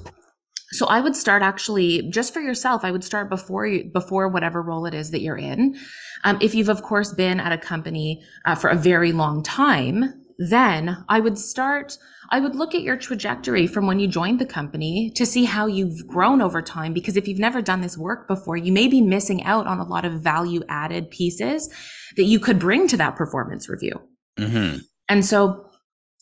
so 0.74 0.86
I 0.86 1.00
would 1.00 1.14
start 1.14 1.42
actually 1.42 2.02
just 2.10 2.34
for 2.34 2.40
yourself. 2.40 2.84
I 2.84 2.90
would 2.90 3.04
start 3.04 3.28
before 3.28 3.66
you, 3.66 3.84
before 3.84 4.28
whatever 4.28 4.60
role 4.60 4.86
it 4.86 4.94
is 4.94 5.12
that 5.12 5.20
you're 5.20 5.36
in. 5.36 5.76
Um, 6.24 6.38
if 6.40 6.54
you've 6.54 6.68
of 6.68 6.82
course 6.82 7.12
been 7.12 7.38
at 7.38 7.52
a 7.52 7.58
company 7.58 8.22
uh, 8.44 8.56
for 8.56 8.68
a 8.70 8.76
very 8.76 9.12
long 9.12 9.42
time, 9.42 10.20
then 10.38 11.04
I 11.08 11.20
would 11.20 11.38
start, 11.38 11.96
I 12.30 12.40
would 12.40 12.56
look 12.56 12.74
at 12.74 12.82
your 12.82 12.96
trajectory 12.96 13.68
from 13.68 13.86
when 13.86 14.00
you 14.00 14.08
joined 14.08 14.40
the 14.40 14.46
company 14.46 15.10
to 15.14 15.24
see 15.24 15.44
how 15.44 15.66
you've 15.66 16.06
grown 16.08 16.42
over 16.42 16.60
time. 16.60 16.92
Because 16.92 17.16
if 17.16 17.28
you've 17.28 17.38
never 17.38 17.62
done 17.62 17.80
this 17.80 17.96
work 17.96 18.26
before, 18.26 18.56
you 18.56 18.72
may 18.72 18.88
be 18.88 19.00
missing 19.00 19.44
out 19.44 19.68
on 19.68 19.78
a 19.78 19.84
lot 19.84 20.04
of 20.04 20.14
value 20.14 20.62
added 20.68 21.10
pieces 21.10 21.72
that 22.16 22.24
you 22.24 22.40
could 22.40 22.58
bring 22.58 22.88
to 22.88 22.96
that 22.96 23.14
performance 23.14 23.68
review. 23.68 24.00
Mm-hmm. 24.38 24.78
And 25.08 25.24
so 25.24 25.70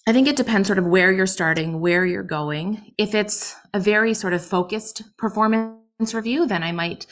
I 0.07 0.13
think 0.13 0.27
it 0.27 0.37
depends 0.37 0.67
sort 0.67 0.81
of 0.81 0.87
where 0.87 1.13
you're 1.13 1.27
starting, 1.27 1.81
where 1.81 2.05
you're 2.05 2.25
going. 2.25 2.93
If 2.99 3.15
it's 3.15 3.55
a 3.73 3.79
very 3.79 4.15
sort 4.15 4.33
of 4.33 4.45
focused 4.45 5.03
performance 5.17 6.13
review, 6.13 6.47
then 6.47 6.65
I 6.65 6.73
might 6.73 7.07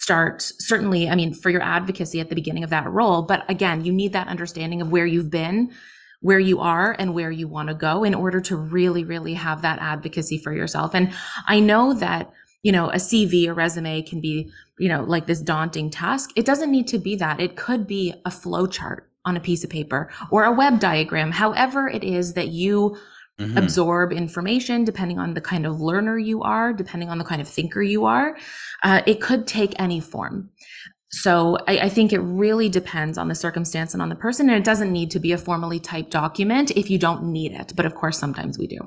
start 0.00 0.40
certainly, 0.40 1.10
I 1.10 1.14
mean, 1.16 1.34
for 1.34 1.50
your 1.50 1.60
advocacy 1.60 2.18
at 2.20 2.30
the 2.30 2.34
beginning 2.34 2.64
of 2.64 2.70
that 2.70 2.90
role. 2.90 3.22
But 3.22 3.44
again, 3.50 3.84
you 3.84 3.92
need 3.92 4.14
that 4.14 4.28
understanding 4.28 4.80
of 4.80 4.90
where 4.90 5.04
you've 5.04 5.30
been, 5.30 5.70
where 6.20 6.38
you 6.38 6.60
are, 6.60 6.96
and 6.98 7.12
where 7.12 7.30
you 7.30 7.46
want 7.46 7.68
to 7.68 7.74
go 7.74 8.04
in 8.04 8.14
order 8.14 8.40
to 8.40 8.56
really, 8.56 9.04
really 9.04 9.34
have 9.34 9.60
that 9.60 9.78
advocacy 9.78 10.38
for 10.38 10.54
yourself. 10.54 10.94
And 10.94 11.12
I 11.46 11.60
know 11.60 11.92
that, 11.92 12.32
you 12.62 12.72
know, 12.72 12.88
a 12.88 12.96
CV, 12.96 13.48
a 13.48 13.52
resume 13.52 14.00
can 14.00 14.22
be, 14.22 14.50
you 14.78 14.88
know, 14.88 15.04
like 15.04 15.26
this 15.26 15.42
daunting 15.42 15.90
task. 15.90 16.30
It 16.36 16.46
doesn't 16.46 16.70
need 16.70 16.88
to 16.88 16.98
be 16.98 17.16
that. 17.16 17.38
It 17.38 17.56
could 17.56 17.86
be 17.86 18.14
a 18.24 18.30
flow 18.30 18.66
chart 18.66 19.07
on 19.28 19.36
a 19.36 19.40
piece 19.40 19.62
of 19.62 19.70
paper 19.70 20.10
or 20.30 20.44
a 20.44 20.52
web 20.52 20.80
diagram, 20.80 21.30
however 21.30 21.88
it 21.88 22.02
is 22.02 22.32
that 22.34 22.48
you 22.48 22.96
Mm-hmm. 23.40 23.56
absorb 23.56 24.10
information 24.10 24.82
depending 24.82 25.20
on 25.20 25.32
the 25.34 25.40
kind 25.40 25.64
of 25.64 25.80
learner 25.80 26.18
you 26.18 26.42
are 26.42 26.72
depending 26.72 27.08
on 27.08 27.18
the 27.18 27.24
kind 27.24 27.40
of 27.40 27.46
thinker 27.46 27.80
you 27.80 28.04
are 28.04 28.36
uh, 28.82 29.00
it 29.06 29.20
could 29.20 29.46
take 29.46 29.78
any 29.78 30.00
form. 30.00 30.50
So 31.10 31.56
I, 31.68 31.78
I, 31.82 31.88
think 31.88 32.12
it 32.12 32.18
really 32.18 32.68
depends 32.68 33.16
on 33.16 33.28
the 33.28 33.36
circumstance 33.36 33.94
and 33.94 34.02
on 34.02 34.08
the 34.08 34.16
person 34.16 34.50
and 34.50 34.58
it 34.58 34.64
doesn't 34.64 34.92
need 34.92 35.12
to 35.12 35.20
be 35.20 35.30
a 35.30 35.38
formally 35.38 35.78
typed 35.78 36.10
document 36.10 36.72
if 36.72 36.90
you 36.90 36.98
don't 36.98 37.22
need 37.26 37.52
it 37.52 37.74
but 37.76 37.86
of 37.86 37.94
course 37.94 38.18
sometimes 38.18 38.58
we 38.58 38.66
do. 38.66 38.78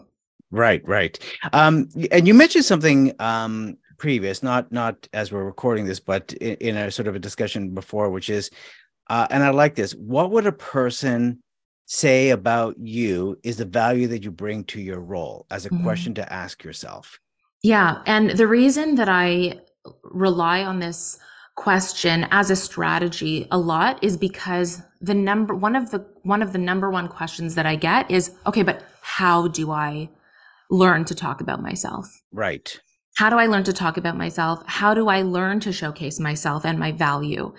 Right 0.51 0.85
right. 0.85 1.17
Um, 1.53 1.87
and 2.11 2.27
you 2.27 2.33
mentioned 2.33 2.65
something 2.65 3.13
um, 3.19 3.77
previous 3.97 4.43
not 4.43 4.69
not 4.69 5.07
as 5.13 5.31
we're 5.31 5.45
recording 5.45 5.85
this 5.85 6.01
but 6.01 6.33
in, 6.33 6.55
in 6.55 6.75
a 6.75 6.91
sort 6.91 7.07
of 7.07 7.15
a 7.15 7.19
discussion 7.19 7.73
before 7.73 8.09
which 8.09 8.29
is 8.29 8.51
uh, 9.09 9.27
and 9.29 9.43
i 9.43 9.49
like 9.49 9.75
this 9.75 9.93
what 9.93 10.31
would 10.31 10.45
a 10.45 10.51
person 10.51 11.41
say 11.91 12.29
about 12.29 12.73
you 12.79 13.37
is 13.43 13.57
the 13.57 13.65
value 13.65 14.07
that 14.07 14.23
you 14.23 14.31
bring 14.31 14.63
to 14.63 14.79
your 14.79 15.01
role 15.01 15.45
as 15.51 15.65
a 15.65 15.69
mm-hmm. 15.69 15.83
question 15.83 16.13
to 16.13 16.33
ask 16.33 16.63
yourself. 16.63 17.19
Yeah. 17.63 18.01
And 18.05 18.29
the 18.29 18.47
reason 18.47 18.95
that 18.95 19.09
I 19.09 19.59
rely 20.03 20.63
on 20.63 20.79
this 20.79 21.19
question 21.55 22.25
as 22.31 22.49
a 22.49 22.55
strategy 22.55 23.45
a 23.51 23.57
lot 23.57 24.01
is 24.01 24.15
because 24.15 24.81
the 25.01 25.13
number 25.13 25.53
one 25.53 25.75
of 25.75 25.91
the 25.91 25.99
one 26.23 26.41
of 26.41 26.53
the 26.53 26.57
number 26.57 26.89
one 26.89 27.09
questions 27.09 27.55
that 27.55 27.65
I 27.65 27.75
get 27.75 28.09
is 28.09 28.31
okay, 28.47 28.63
but 28.63 28.83
how 29.01 29.49
do 29.49 29.71
I 29.71 30.09
learn 30.69 31.03
to 31.05 31.13
talk 31.13 31.41
about 31.41 31.61
myself? 31.61 32.21
Right. 32.31 32.79
How 33.15 33.29
do 33.29 33.37
I 33.37 33.45
learn 33.45 33.63
to 33.65 33.73
talk 33.73 33.97
about 33.97 34.17
myself? 34.17 34.63
How 34.65 34.93
do 34.93 35.09
I 35.09 35.21
learn 35.21 35.59
to 35.61 35.73
showcase 35.73 36.19
myself 36.19 36.65
and 36.65 36.79
my 36.79 36.91
value? 36.91 37.53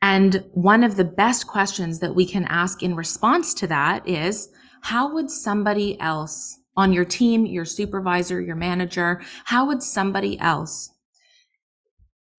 And 0.00 0.44
one 0.52 0.82
of 0.82 0.96
the 0.96 1.04
best 1.04 1.46
questions 1.46 2.00
that 2.00 2.14
we 2.14 2.26
can 2.26 2.44
ask 2.46 2.82
in 2.82 2.96
response 2.96 3.54
to 3.54 3.66
that 3.66 4.08
is, 4.08 4.48
how 4.82 5.12
would 5.12 5.30
somebody 5.30 6.00
else 6.00 6.58
on 6.76 6.92
your 6.92 7.04
team, 7.04 7.46
your 7.46 7.64
supervisor, 7.64 8.40
your 8.40 8.56
manager, 8.56 9.22
how 9.44 9.66
would 9.66 9.82
somebody 9.82 10.38
else 10.40 10.90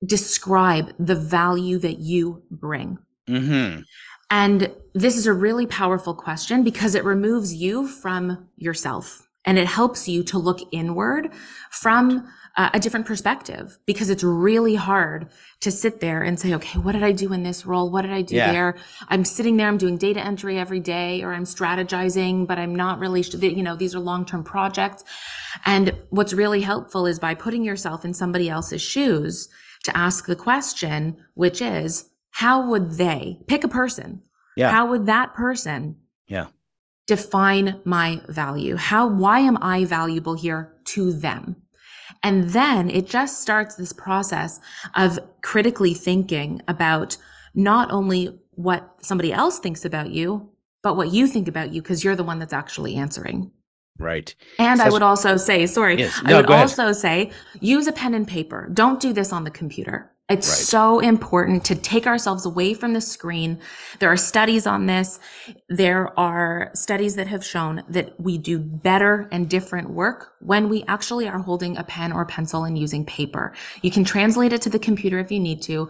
describe 0.05 0.93
the 1.00 1.15
value 1.15 1.79
that 1.79 2.00
you 2.00 2.43
bring? 2.51 2.98
Mm-hmm. 3.29 3.81
And 4.29 4.75
this 4.93 5.17
is 5.17 5.27
a 5.27 5.34
really 5.34 5.67
powerful 5.67 6.13
question 6.13 6.63
because 6.63 6.95
it 6.95 7.03
removes 7.03 7.53
you 7.53 7.88
from 7.88 8.50
yourself 8.57 9.27
and 9.45 9.57
it 9.57 9.67
helps 9.67 10.07
you 10.07 10.23
to 10.23 10.37
look 10.37 10.59
inward 10.71 11.31
from 11.69 12.27
uh, 12.57 12.69
a 12.73 12.79
different 12.79 13.05
perspective 13.05 13.77
because 13.85 14.09
it's 14.09 14.23
really 14.23 14.75
hard 14.75 15.29
to 15.59 15.71
sit 15.71 15.99
there 15.99 16.23
and 16.23 16.39
say, 16.39 16.53
okay, 16.53 16.79
what 16.79 16.93
did 16.93 17.03
I 17.03 17.11
do 17.11 17.33
in 17.33 17.43
this 17.43 17.65
role? 17.65 17.91
What 17.91 18.03
did 18.03 18.11
I 18.11 18.21
do 18.21 18.35
yeah. 18.35 18.51
there? 18.51 18.77
I'm 19.09 19.25
sitting 19.25 19.57
there, 19.57 19.67
I'm 19.67 19.77
doing 19.77 19.97
data 19.97 20.21
entry 20.25 20.57
every 20.57 20.79
day 20.79 21.21
or 21.21 21.33
I'm 21.33 21.43
strategizing, 21.43 22.47
but 22.47 22.57
I'm 22.57 22.73
not 22.73 22.99
really, 22.99 23.21
you 23.21 23.63
know, 23.63 23.75
these 23.75 23.93
are 23.93 23.99
long-term 23.99 24.45
projects. 24.45 25.03
And 25.65 25.93
what's 26.09 26.33
really 26.33 26.61
helpful 26.61 27.05
is 27.05 27.19
by 27.19 27.35
putting 27.35 27.63
yourself 27.63 28.05
in 28.05 28.13
somebody 28.13 28.49
else's 28.49 28.81
shoes 28.81 29.49
to 29.83 29.95
ask 29.95 30.25
the 30.25 30.35
question, 30.35 31.17
which 31.33 31.61
is, 31.61 32.09
how 32.31 32.69
would 32.69 32.91
they 32.91 33.39
pick 33.47 33.63
a 33.63 33.69
person? 33.69 34.21
Yeah. 34.55 34.71
How 34.71 34.87
would 34.87 35.05
that 35.07 35.33
person 35.33 35.97
yeah. 36.27 36.47
Define 37.07 37.79
my 37.85 38.21
value? 38.27 38.75
How, 38.75 39.07
why 39.07 39.39
am 39.39 39.57
I 39.62 39.85
valuable 39.85 40.35
here 40.35 40.74
to 40.85 41.13
them? 41.13 41.55
And 42.24 42.50
then 42.50 42.89
it 42.89 43.07
just 43.07 43.41
starts 43.41 43.75
this 43.75 43.93
process 43.93 44.59
of 44.95 45.19
critically 45.41 45.93
thinking 45.93 46.62
about 46.67 47.17
not 47.53 47.91
only 47.91 48.39
what 48.51 48.95
somebody 49.01 49.31
else 49.31 49.59
thinks 49.59 49.85
about 49.85 50.09
you, 50.12 50.50
but 50.81 50.97
what 50.97 51.12
you 51.12 51.27
think 51.27 51.47
about 51.47 51.74
you, 51.74 51.81
because 51.81 52.03
you're 52.03 52.15
the 52.15 52.24
one 52.24 52.39
that's 52.39 52.53
actually 52.53 52.95
answering. 52.95 53.51
Right. 53.97 54.33
And 54.59 54.79
Such- 54.79 54.88
I 54.88 54.89
would 54.89 55.01
also 55.01 55.38
say, 55.38 55.65
sorry, 55.67 56.00
yes. 56.00 56.21
no, 56.24 56.38
I 56.38 56.41
would 56.41 56.51
also 56.51 56.91
say 56.91 57.31
use 57.59 57.88
a 57.88 57.91
pen 57.91 58.13
and 58.13 58.27
paper. 58.27 58.69
Don't 58.74 59.00
do 59.00 59.13
this 59.13 59.31
on 59.31 59.45
the 59.45 59.51
computer. 59.51 60.12
It's 60.27 60.48
right. 60.48 60.55
so 60.55 61.00
important 61.00 61.63
to 61.65 61.75
take 61.75 62.08
ourselves 62.08 62.48
away 62.48 62.74
from 62.74 62.94
the 62.94 63.01
screen. 63.01 63.60
There 64.00 64.12
are 64.12 64.17
studies 64.17 64.65
on 64.65 64.88
this. 64.88 65.20
There 65.70 66.17
are 66.20 66.72
studies 66.74 67.15
that 67.15 67.27
have 67.27 67.46
shown 67.46 67.84
that 67.89 68.20
we 68.20 68.39
do 68.39 68.58
better 68.58 69.29
and 69.32 69.48
different 69.48 69.91
work 69.91 70.34
when 70.41 70.67
we 70.67 70.84
actually 70.88 71.27
are 71.27 71.38
holding 71.38 71.77
a 71.77 71.84
pen 71.84 72.12
or 72.12 72.25
pencil 72.25 72.63
and 72.63 72.75
using 72.75 73.05
paper. 73.05 73.53
You 73.84 73.91
can 73.91 74.03
translate 74.03 74.51
it 74.51 74.63
to 74.63 74.70
the 74.70 74.79
computer 74.79 75.20
if 75.20 75.32
you 75.32 75.39
need 75.39 75.62
to, 75.63 75.89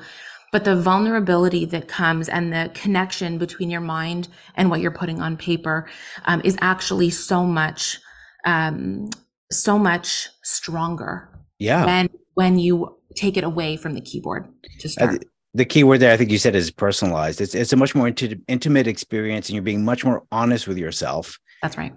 but 0.51 0.65
the 0.65 0.75
vulnerability 0.75 1.63
that 1.65 1.87
comes 1.87 2.27
and 2.27 2.51
the 2.51 2.71
connection 2.73 3.37
between 3.37 3.69
your 3.69 3.81
mind 3.81 4.27
and 4.55 4.69
what 4.69 4.81
you're 4.81 4.91
putting 4.91 5.21
on 5.21 5.37
paper 5.37 5.87
um, 6.25 6.41
is 6.43 6.57
actually 6.59 7.09
so 7.09 7.45
much, 7.45 7.99
um, 8.45 9.09
so 9.49 9.79
much 9.79 10.27
stronger. 10.43 11.29
Yeah. 11.57 11.85
When, 11.85 12.09
when 12.33 12.59
you 12.59 12.94
take 13.15 13.37
it 13.37 13.43
away 13.43 13.77
from 13.77 13.93
the 13.93 14.01
keyboard 14.01 14.47
to 14.79 14.89
start. 14.89 15.25
the 15.53 15.65
key 15.65 15.83
word 15.83 15.99
there, 15.99 16.13
I 16.13 16.17
think 16.17 16.31
you 16.31 16.37
said, 16.37 16.55
is 16.55 16.71
personalized. 16.71 17.41
It's 17.41 17.55
it's 17.55 17.73
a 17.73 17.77
much 17.77 17.95
more 17.95 18.07
inti- 18.07 18.41
intimate 18.47 18.87
experience, 18.87 19.49
and 19.49 19.55
you're 19.55 19.63
being 19.63 19.85
much 19.85 20.03
more 20.03 20.23
honest 20.31 20.67
with 20.67 20.77
yourself. 20.77 21.39
That's 21.61 21.77
right. 21.77 21.93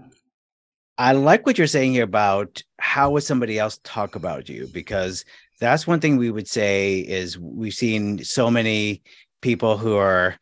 I 0.97 1.13
like 1.13 1.47
what 1.47 1.59
you're 1.59 1.69
saying 1.69 1.93
here 1.93 2.05
about 2.05 2.63
how 2.81 3.11
would 3.11 3.23
somebody 3.23 3.59
else 3.59 3.79
talk 3.85 4.17
about 4.17 4.49
you 4.49 4.69
because 4.73 5.25
that's 5.61 5.87
one 5.87 6.01
thing 6.01 6.17
we 6.17 6.31
would 6.31 6.49
say 6.49 6.99
is 6.99 7.39
we've 7.39 7.75
seen 7.75 8.25
so 8.25 8.51
many 8.51 9.03
people 9.41 9.77
who 9.77 9.97
are 9.97 10.37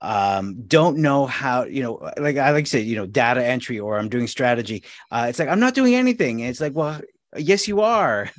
um, 0.00 0.62
don't 0.66 0.96
know 0.96 1.26
how 1.26 1.64
you 1.64 1.82
know 1.82 2.10
like 2.16 2.38
i 2.38 2.50
like 2.52 2.64
to 2.64 2.70
say 2.70 2.80
you 2.80 2.96
know 2.96 3.04
data 3.04 3.44
entry 3.44 3.78
or 3.78 3.98
i'm 3.98 4.08
doing 4.08 4.26
strategy 4.26 4.82
uh, 5.10 5.26
it's 5.28 5.38
like 5.38 5.48
i'm 5.48 5.60
not 5.60 5.74
doing 5.74 5.94
anything 5.94 6.40
and 6.40 6.48
it's 6.48 6.60
like 6.60 6.74
well 6.74 6.98
yes 7.36 7.68
you 7.68 7.82
are 7.82 8.30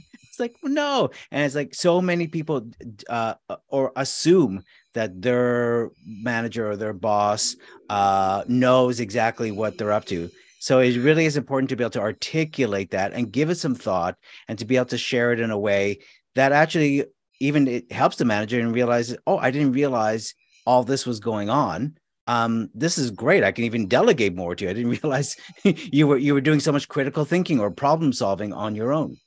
like 0.42 0.56
no 0.64 1.10
and 1.32 1.46
it's 1.46 1.56
like 1.56 1.74
so 1.74 2.02
many 2.02 2.28
people 2.28 2.70
uh, 3.10 3.36
or 3.70 3.92
assume 3.96 4.64
that 4.94 5.22
their 5.22 5.92
manager 6.06 6.70
or 6.70 6.76
their 6.76 6.94
boss 6.94 7.56
uh, 7.90 8.44
knows 8.48 9.00
exactly 9.00 9.52
what 9.52 9.78
they're 9.78 9.94
up 9.94 10.06
to 10.06 10.30
so 10.60 10.80
it 10.80 10.98
really 10.98 11.26
is 11.26 11.38
important 11.38 11.70
to 11.70 11.76
be 11.76 11.84
able 11.84 11.92
to 11.92 12.02
articulate 12.02 12.92
that 12.92 13.14
and 13.14 13.32
give 13.32 13.50
it 13.50 13.56
some 13.56 13.76
thought 13.76 14.18
and 14.48 14.60
to 14.60 14.66
be 14.66 14.76
able 14.76 14.86
to 14.86 14.98
share 14.98 15.32
it 15.32 15.40
in 15.40 15.52
a 15.52 15.60
way 15.60 15.98
that 16.36 16.52
actually 16.52 17.06
even 17.40 17.68
it 17.68 17.92
helps 17.92 18.18
the 18.18 18.26
manager 18.26 18.60
and 18.60 18.74
realize 18.74 19.16
oh 19.28 19.38
i 19.38 19.50
didn't 19.50 19.72
realize 19.72 20.34
all 20.66 20.84
this 20.84 21.06
was 21.06 21.20
going 21.20 21.50
on 21.50 21.96
um, 22.28 22.70
this 22.74 22.98
is 22.98 23.12
great. 23.12 23.44
I 23.44 23.52
can 23.52 23.66
even 23.66 23.88
delegate 23.88 24.36
more 24.36 24.56
to 24.56 24.64
you. 24.64 24.70
I 24.70 24.74
didn't 24.74 24.92
realize 25.04 25.36
you 25.64 26.08
were 26.08 26.18
you 26.18 26.34
were 26.34 26.42
doing 26.42 26.60
so 26.60 26.72
much 26.72 26.88
critical 26.88 27.26
thinking 27.26 27.60
or 27.60 27.72
problem 27.72 28.14
solving 28.14 28.54
on 28.54 28.76
your 28.76 28.94
own. 28.94 29.18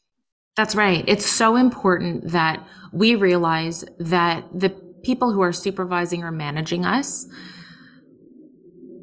That's 0.56 0.74
right. 0.74 1.04
It's 1.08 1.26
so 1.26 1.56
important 1.56 2.30
that 2.30 2.64
we 2.92 3.16
realize 3.16 3.84
that 3.98 4.44
the 4.54 4.70
people 5.02 5.32
who 5.32 5.40
are 5.42 5.52
supervising 5.52 6.22
or 6.22 6.30
managing 6.30 6.84
us 6.84 7.26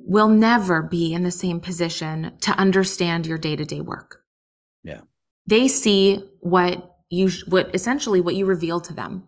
will 0.06 0.30
never 0.30 0.82
be 0.82 1.14
in 1.14 1.24
the 1.24 1.32
same 1.32 1.60
position 1.60 2.34
to 2.42 2.52
understand 2.52 3.28
your 3.28 3.38
day-to-day 3.38 3.82
work. 3.82 4.24
Yeah. 4.84 5.02
They 5.46 5.68
see 5.68 6.24
what 6.40 6.96
you 7.10 7.30
what 7.48 7.74
essentially 7.76 8.22
what 8.22 8.36
you 8.36 8.46
reveal 8.46 8.80
to 8.82 8.94
them. 8.94 9.28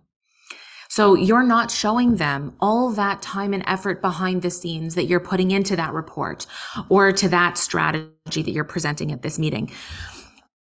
So 0.90 1.16
you're 1.16 1.44
not 1.44 1.72
showing 1.72 2.18
them 2.18 2.56
all 2.60 2.92
that 2.92 3.22
time 3.22 3.54
and 3.54 3.64
effort 3.66 4.02
behind 4.02 4.42
the 4.42 4.52
scenes 4.52 4.96
that 4.96 5.06
you're 5.06 5.20
putting 5.20 5.52
into 5.52 5.76
that 5.76 5.92
report 5.92 6.46
or 6.88 7.12
to 7.12 7.28
that 7.30 7.58
strategy 7.58 8.44
that 8.44 8.52
you're 8.52 8.64
presenting 8.64 9.12
at 9.12 9.22
this 9.22 9.40
meeting. 9.40 9.72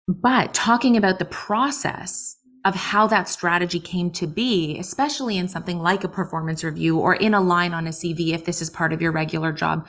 But 0.09 0.55
talking 0.55 0.97
about 0.97 1.19
the 1.19 1.27
process 1.27 2.37
of 2.65 2.75
how 2.75 3.07
that 3.09 3.29
strategy 3.29 3.79
came 3.79 4.11
to 4.13 4.27
be, 4.27 4.79
especially 4.79 5.37
in 5.37 5.49
something 5.49 5.79
like 5.79 6.03
a 6.03 6.09
performance 6.09 6.65
review 6.65 6.99
or 6.99 7.15
in 7.15 7.35
a 7.35 7.41
line 7.41 7.75
on 7.75 7.87
a 7.87 7.91
CV, 7.91 8.33
if 8.33 8.45
this 8.45 8.63
is 8.63 8.71
part 8.71 8.93
of 8.93 9.03
your 9.03 9.13
regular 9.13 9.53
job, 9.53 9.87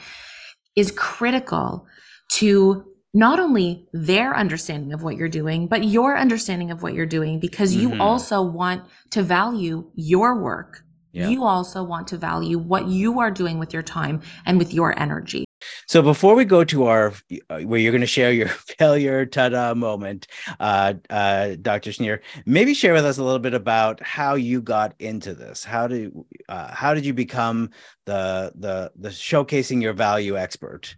is 0.75 0.91
critical 0.91 1.87
to 2.33 2.85
not 3.13 3.39
only 3.39 3.87
their 3.91 4.35
understanding 4.35 4.93
of 4.93 5.01
what 5.01 5.15
you're 5.15 5.29
doing, 5.29 5.67
but 5.67 5.83
your 5.83 6.15
understanding 6.17 6.69
of 6.69 6.83
what 6.83 6.93
you're 6.93 7.07
doing 7.07 7.39
because 7.39 7.73
you 7.73 7.89
Mhm. 7.89 7.99
also 7.99 8.41
want 8.41 8.83
to 9.09 9.23
value 9.23 9.89
your 9.95 10.39
work. 10.39 10.83
Yeah. 11.11 11.29
You 11.29 11.43
also 11.43 11.83
want 11.83 12.07
to 12.09 12.17
value 12.17 12.59
what 12.59 12.87
you 12.87 13.19
are 13.19 13.31
doing 13.31 13.57
with 13.57 13.73
your 13.73 13.81
time 13.81 14.21
and 14.45 14.59
with 14.59 14.73
your 14.73 14.97
energy. 14.99 15.45
So 15.89 16.03
before 16.03 16.35
we 16.35 16.45
go 16.45 16.63
to 16.65 16.85
our 16.85 17.13
uh, 17.49 17.61
where 17.61 17.79
you're 17.79 17.91
going 17.91 18.01
to 18.01 18.05
share 18.05 18.31
your 18.31 18.47
failure 18.77 19.25
ta-da 19.25 19.73
moment, 19.73 20.27
uh, 20.59 20.93
uh, 21.09 21.55
Dr. 21.59 21.89
Shnier, 21.89 22.19
maybe 22.45 22.75
share 22.75 22.93
with 22.93 23.05
us 23.05 23.17
a 23.17 23.23
little 23.23 23.39
bit 23.39 23.55
about 23.55 23.99
how 24.03 24.35
you 24.35 24.61
got 24.61 24.93
into 24.99 25.33
this. 25.33 25.63
How 25.63 25.87
did 25.87 26.13
uh, 26.47 26.71
how 26.75 26.93
did 26.93 27.07
you 27.07 27.13
become 27.15 27.71
the 28.05 28.51
the 28.53 28.91
the 28.97 29.09
showcasing 29.09 29.81
your 29.81 29.93
value 29.93 30.37
expert? 30.37 30.95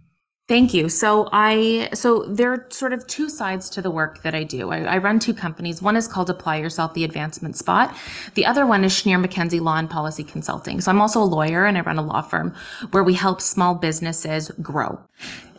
Thank 0.51 0.73
you. 0.73 0.89
So 0.89 1.29
I, 1.31 1.87
so 1.93 2.25
there 2.25 2.51
are 2.51 2.65
sort 2.71 2.91
of 2.91 3.07
two 3.07 3.29
sides 3.29 3.69
to 3.69 3.81
the 3.81 3.89
work 3.89 4.21
that 4.23 4.35
I 4.35 4.43
do. 4.43 4.71
I, 4.71 4.79
I 4.79 4.97
run 4.97 5.17
two 5.17 5.33
companies. 5.33 5.81
One 5.81 5.95
is 5.95 6.09
called 6.09 6.29
Apply 6.29 6.57
Yourself, 6.57 6.93
the 6.93 7.05
Advancement 7.05 7.55
Spot. 7.55 7.95
The 8.33 8.45
other 8.45 8.65
one 8.65 8.83
is 8.83 8.91
Shnier 8.91 9.21
Mackenzie 9.21 9.61
Law 9.61 9.77
and 9.77 9.89
Policy 9.89 10.25
Consulting. 10.25 10.81
So 10.81 10.91
I'm 10.91 10.99
also 10.99 11.23
a 11.23 11.23
lawyer 11.23 11.63
and 11.63 11.77
I 11.77 11.81
run 11.83 11.97
a 11.97 12.01
law 12.01 12.21
firm 12.21 12.53
where 12.89 13.01
we 13.01 13.13
help 13.13 13.39
small 13.39 13.75
businesses 13.75 14.51
grow. 14.61 14.99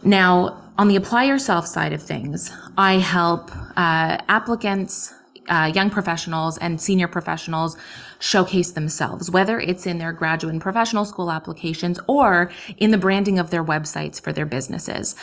Now, 0.04 0.62
on 0.76 0.88
the 0.88 0.96
Apply 0.96 1.24
Yourself 1.24 1.66
side 1.66 1.94
of 1.94 2.02
things, 2.02 2.52
I 2.76 2.98
help 2.98 3.50
uh, 3.78 4.18
applicants, 4.28 5.14
uh, 5.48 5.72
young 5.74 5.88
professionals 5.88 6.58
and 6.58 6.78
senior 6.78 7.08
professionals 7.08 7.78
showcase 8.22 8.70
themselves, 8.70 9.30
whether 9.30 9.58
it's 9.58 9.86
in 9.86 9.98
their 9.98 10.12
graduate 10.12 10.52
and 10.52 10.62
professional 10.62 11.04
school 11.04 11.30
applications 11.30 11.98
or 12.06 12.50
in 12.78 12.92
the 12.92 12.98
branding 12.98 13.38
of 13.38 13.50
their 13.50 13.64
websites 13.64 14.20
for 14.20 14.32
their 14.32 14.46
businesses. 14.46 15.16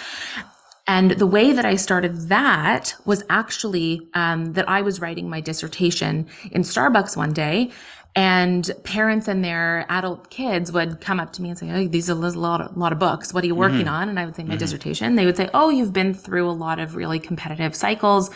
And 0.86 1.12
the 1.12 1.28
way 1.28 1.54
that 1.54 1.66
I 1.66 1.76
started 1.76 2.30
that 2.30 2.96
was 3.06 3.24
actually 3.30 4.10
um, 4.16 4.54
that 4.54 4.68
I 4.68 4.82
was 4.82 5.00
writing 5.00 5.30
my 5.30 5.40
dissertation 5.40 6.28
in 6.52 6.64
Starbucks 6.64 7.16
one 7.16 7.32
day, 7.32 7.70
and 8.16 8.72
parents 8.84 9.28
and 9.28 9.46
their 9.46 9.86
adult 9.90 10.30
kids 10.30 10.72
would 10.72 11.00
come 11.00 11.20
up 11.20 11.32
to 11.34 11.42
me 11.42 11.50
and 11.50 11.58
say, 11.58 11.70
"Oh, 11.72 11.88
these 11.88 12.10
are 12.10 12.14
a 12.14 12.16
lot, 12.16 12.62
of, 12.62 12.76
lot 12.76 12.92
of 12.92 13.00
books. 13.00 13.34
What 13.34 13.44
are 13.44 13.48
you 13.48 13.56
working 13.56 13.88
on?" 13.88 14.10
And 14.10 14.20
I 14.20 14.26
would 14.26 14.36
say 14.36 14.44
my 14.44 14.56
dissertation. 14.56 15.16
They 15.16 15.26
would 15.26 15.38
say, 15.38 15.50
"Oh, 15.54 15.70
you've 15.70 15.94
been 15.94 16.14
through 16.14 16.50
a 16.50 16.52
lot 16.52 16.80
of 16.80 16.96
really 16.96 17.20
competitive 17.20 17.76
cycles, 17.76 18.30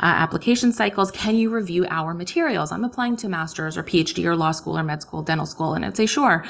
uh, 0.00 0.02
application 0.02 0.72
cycles. 0.72 1.10
Can 1.12 1.36
you 1.36 1.50
review 1.50 1.86
our 1.90 2.12
materials? 2.12 2.72
I'm 2.72 2.84
applying 2.84 3.16
to 3.18 3.28
master's 3.28 3.76
or 3.78 3.84
PhD 3.84 4.24
or 4.24 4.36
law 4.36 4.50
school 4.50 4.76
or 4.76 4.82
med 4.82 5.00
school, 5.00 5.22
dental 5.22 5.46
school." 5.46 5.74
And 5.74 5.84
I'd 5.84 5.96
say, 5.96 6.06
"Sure." 6.06 6.44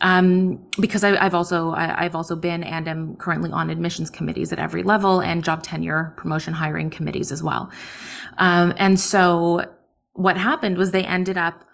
um, 0.00 0.60
because 0.80 1.04
I, 1.04 1.16
I've 1.24 1.34
also 1.34 1.70
I, 1.70 2.04
I've 2.04 2.14
also 2.14 2.36
been 2.36 2.62
and 2.62 2.88
am 2.88 3.16
currently 3.16 3.50
on 3.50 3.70
admissions 3.70 4.10
committees 4.10 4.52
at 4.52 4.58
every 4.58 4.82
level 4.82 5.20
and 5.20 5.44
job 5.44 5.62
tenure, 5.62 6.14
promotion, 6.16 6.54
hiring 6.54 6.90
committees 6.90 7.32
as 7.32 7.42
well. 7.42 7.70
Um, 8.38 8.74
and 8.76 8.98
so 9.00 9.64
what 10.12 10.36
happened 10.36 10.78
was 10.78 10.90
they 10.90 11.04
ended 11.04 11.36
up 11.36 11.65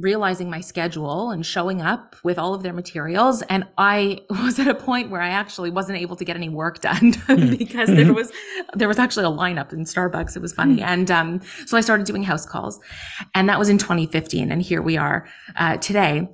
realizing 0.00 0.50
my 0.50 0.60
schedule 0.60 1.30
and 1.30 1.44
showing 1.44 1.80
up 1.80 2.16
with 2.22 2.38
all 2.38 2.54
of 2.54 2.62
their 2.62 2.72
materials. 2.72 3.42
And 3.42 3.66
i 3.78 4.20
was 4.30 4.58
at 4.58 4.68
a 4.68 4.74
point 4.74 5.10
where 5.10 5.20
i 5.20 5.28
actually 5.28 5.70
wasn't 5.70 5.98
able 5.98 6.16
to 6.16 6.24
get 6.24 6.36
any 6.36 6.48
work 6.48 6.80
done 6.80 7.14
because 7.58 7.88
there 7.88 8.12
was 8.12 8.32
there 8.74 8.88
was 8.88 8.98
actually 8.98 9.24
a 9.24 9.28
lineup 9.28 9.72
in 9.72 9.84
starbucks. 9.84 10.36
It 10.36 10.42
was 10.42 10.52
funny. 10.52 10.82
And 10.82 11.10
um, 11.10 11.40
so 11.66 11.76
i 11.76 11.80
started 11.80 12.06
doing 12.06 12.22
house 12.22 12.46
calls. 12.46 12.80
And 13.34 13.48
that 13.48 13.58
was 13.58 13.68
in 13.68 13.78
2015 13.78 14.50
and 14.50 14.62
here 14.62 14.82
we 14.82 14.96
are 14.96 15.28
uh, 15.56 15.76
today. 15.78 16.28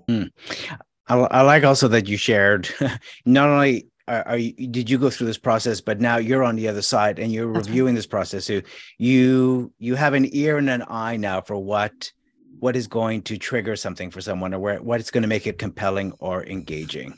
I, 1.08 1.14
I 1.14 1.42
like 1.42 1.64
also 1.64 1.88
that 1.88 2.08
you 2.08 2.16
shared 2.16 2.68
not 3.24 3.48
only 3.48 3.88
are, 4.08 4.36
you, 4.36 4.52
did 4.68 4.88
you 4.88 4.98
go 4.98 5.10
through 5.10 5.26
this 5.26 5.38
process, 5.38 5.80
but 5.80 6.00
now 6.00 6.16
you're 6.16 6.44
on 6.44 6.56
the 6.56 6.68
other 6.68 6.82
side 6.82 7.18
and 7.18 7.32
you're 7.32 7.52
That's 7.52 7.66
right. 7.66 7.70
reviewing 7.70 7.94
this 7.96 8.06
process. 8.06 8.44
So 8.44 8.62
you 8.98 9.72
you 9.78 9.96
have 9.96 10.14
an 10.14 10.28
ear 10.32 10.58
and 10.58 10.70
an 10.70 10.84
eye 10.88 11.16
now 11.16 11.40
for 11.40 11.56
what 11.56 12.12
what 12.60 12.76
is 12.76 12.86
going 12.86 13.22
to 13.22 13.36
trigger 13.36 13.76
something 13.76 14.10
for 14.10 14.20
someone 14.20 14.52
or 14.54 14.58
where 14.58 14.82
what 14.82 15.00
is 15.00 15.10
going 15.10 15.22
to 15.22 15.28
make 15.28 15.46
it 15.46 15.58
compelling 15.58 16.12
or 16.18 16.44
engaging. 16.44 17.14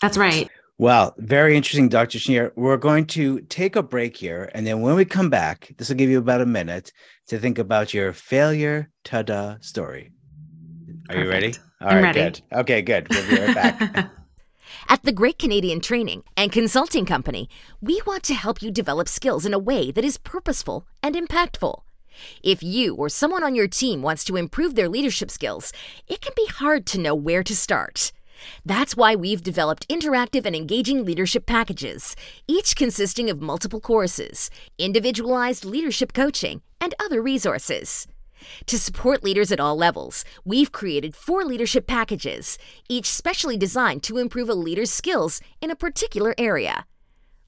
that's 0.00 0.16
right 0.18 0.48
Well, 0.78 1.14
very 1.18 1.56
interesting, 1.56 1.88
Dr. 1.88 2.18
Shnier. 2.18 2.50
We're 2.56 2.76
going 2.78 3.06
to 3.08 3.40
take 3.42 3.76
a 3.76 3.82
break 3.84 4.16
here. 4.16 4.50
And 4.54 4.66
then 4.66 4.80
when 4.80 4.96
we 4.96 5.04
come 5.04 5.30
back, 5.30 5.72
this 5.76 5.88
will 5.88 5.96
give 5.96 6.10
you 6.10 6.18
about 6.18 6.40
a 6.40 6.46
minute 6.46 6.92
to 7.28 7.38
think 7.38 7.58
about 7.58 7.94
your 7.94 8.12
failure 8.12 8.90
ta-da 9.04 9.58
story. 9.60 10.10
Are 11.08 11.16
you 11.16 11.28
ready? 11.28 11.48
Perfect. 11.52 11.64
All 11.82 11.88
I'm 11.88 11.96
right, 12.02 12.16
ready. 12.16 12.20
good. 12.20 12.42
Okay, 12.60 12.82
good. 12.82 13.06
We'll 13.10 13.28
be 13.28 13.40
right 13.40 13.54
back. 13.54 14.10
At 14.88 15.02
the 15.04 15.12
Great 15.12 15.38
Canadian 15.38 15.80
Training 15.80 16.24
and 16.36 16.50
Consulting 16.50 17.06
Company, 17.06 17.48
we 17.80 18.00
want 18.06 18.22
to 18.24 18.34
help 18.34 18.60
you 18.62 18.70
develop 18.70 19.08
skills 19.08 19.46
in 19.46 19.54
a 19.54 19.58
way 19.58 19.92
that 19.92 20.04
is 20.04 20.18
purposeful 20.18 20.86
and 21.02 21.14
impactful. 21.14 21.82
If 22.42 22.62
you 22.62 22.94
or 22.94 23.08
someone 23.08 23.44
on 23.44 23.54
your 23.54 23.68
team 23.68 24.02
wants 24.02 24.24
to 24.24 24.36
improve 24.36 24.74
their 24.74 24.88
leadership 24.88 25.30
skills, 25.30 25.72
it 26.08 26.20
can 26.20 26.32
be 26.36 26.46
hard 26.46 26.86
to 26.86 27.00
know 27.00 27.14
where 27.14 27.42
to 27.42 27.56
start. 27.56 28.12
That's 28.64 28.96
why 28.96 29.14
we've 29.14 29.42
developed 29.42 29.88
interactive 29.88 30.44
and 30.46 30.56
engaging 30.56 31.04
leadership 31.04 31.46
packages, 31.46 32.16
each 32.48 32.76
consisting 32.76 33.30
of 33.30 33.40
multiple 33.40 33.80
courses, 33.80 34.50
individualized 34.78 35.64
leadership 35.64 36.12
coaching, 36.12 36.62
and 36.80 36.94
other 36.98 37.22
resources. 37.22 38.06
To 38.66 38.78
support 38.78 39.22
leaders 39.22 39.52
at 39.52 39.60
all 39.60 39.76
levels, 39.76 40.24
we've 40.44 40.72
created 40.72 41.14
four 41.14 41.44
leadership 41.44 41.86
packages, 41.86 42.58
each 42.88 43.06
specially 43.06 43.56
designed 43.56 44.02
to 44.04 44.18
improve 44.18 44.48
a 44.48 44.54
leader's 44.54 44.90
skills 44.90 45.40
in 45.60 45.70
a 45.70 45.76
particular 45.76 46.34
area. 46.36 46.86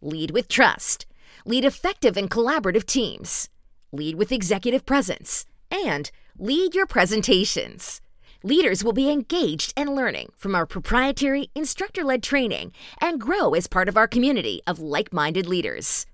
Lead 0.01 0.31
with 0.31 0.49
trust, 0.49 1.07
lead 1.45 1.65
effective 1.65 2.17
and 2.17 2.31
collaborative 2.31 2.87
teams, 2.87 3.49
lead 3.95 4.17
with 4.17 4.33
executive 4.33 4.85
presence, 4.85 5.47
and 5.71 6.11
lead 6.39 6.75
your 6.75 6.87
presentations. 6.87 8.01
Leaders 8.43 8.85
will 8.85 8.93
be 8.93 9.11
engaged 9.11 9.73
and 9.75 9.95
learning 9.95 10.31
from 10.37 10.55
our 10.55 10.67
proprietary 10.67 11.49
instructor 11.55 12.05
led 12.05 12.23
training 12.23 12.73
and 13.01 13.21
grow 13.21 13.55
as 13.55 13.67
part 13.67 13.89
of 13.89 13.97
our 13.97 14.07
community 14.07 14.61
of 14.67 14.79
like 14.79 15.13
minded 15.15 15.47
leaders. 15.47 16.05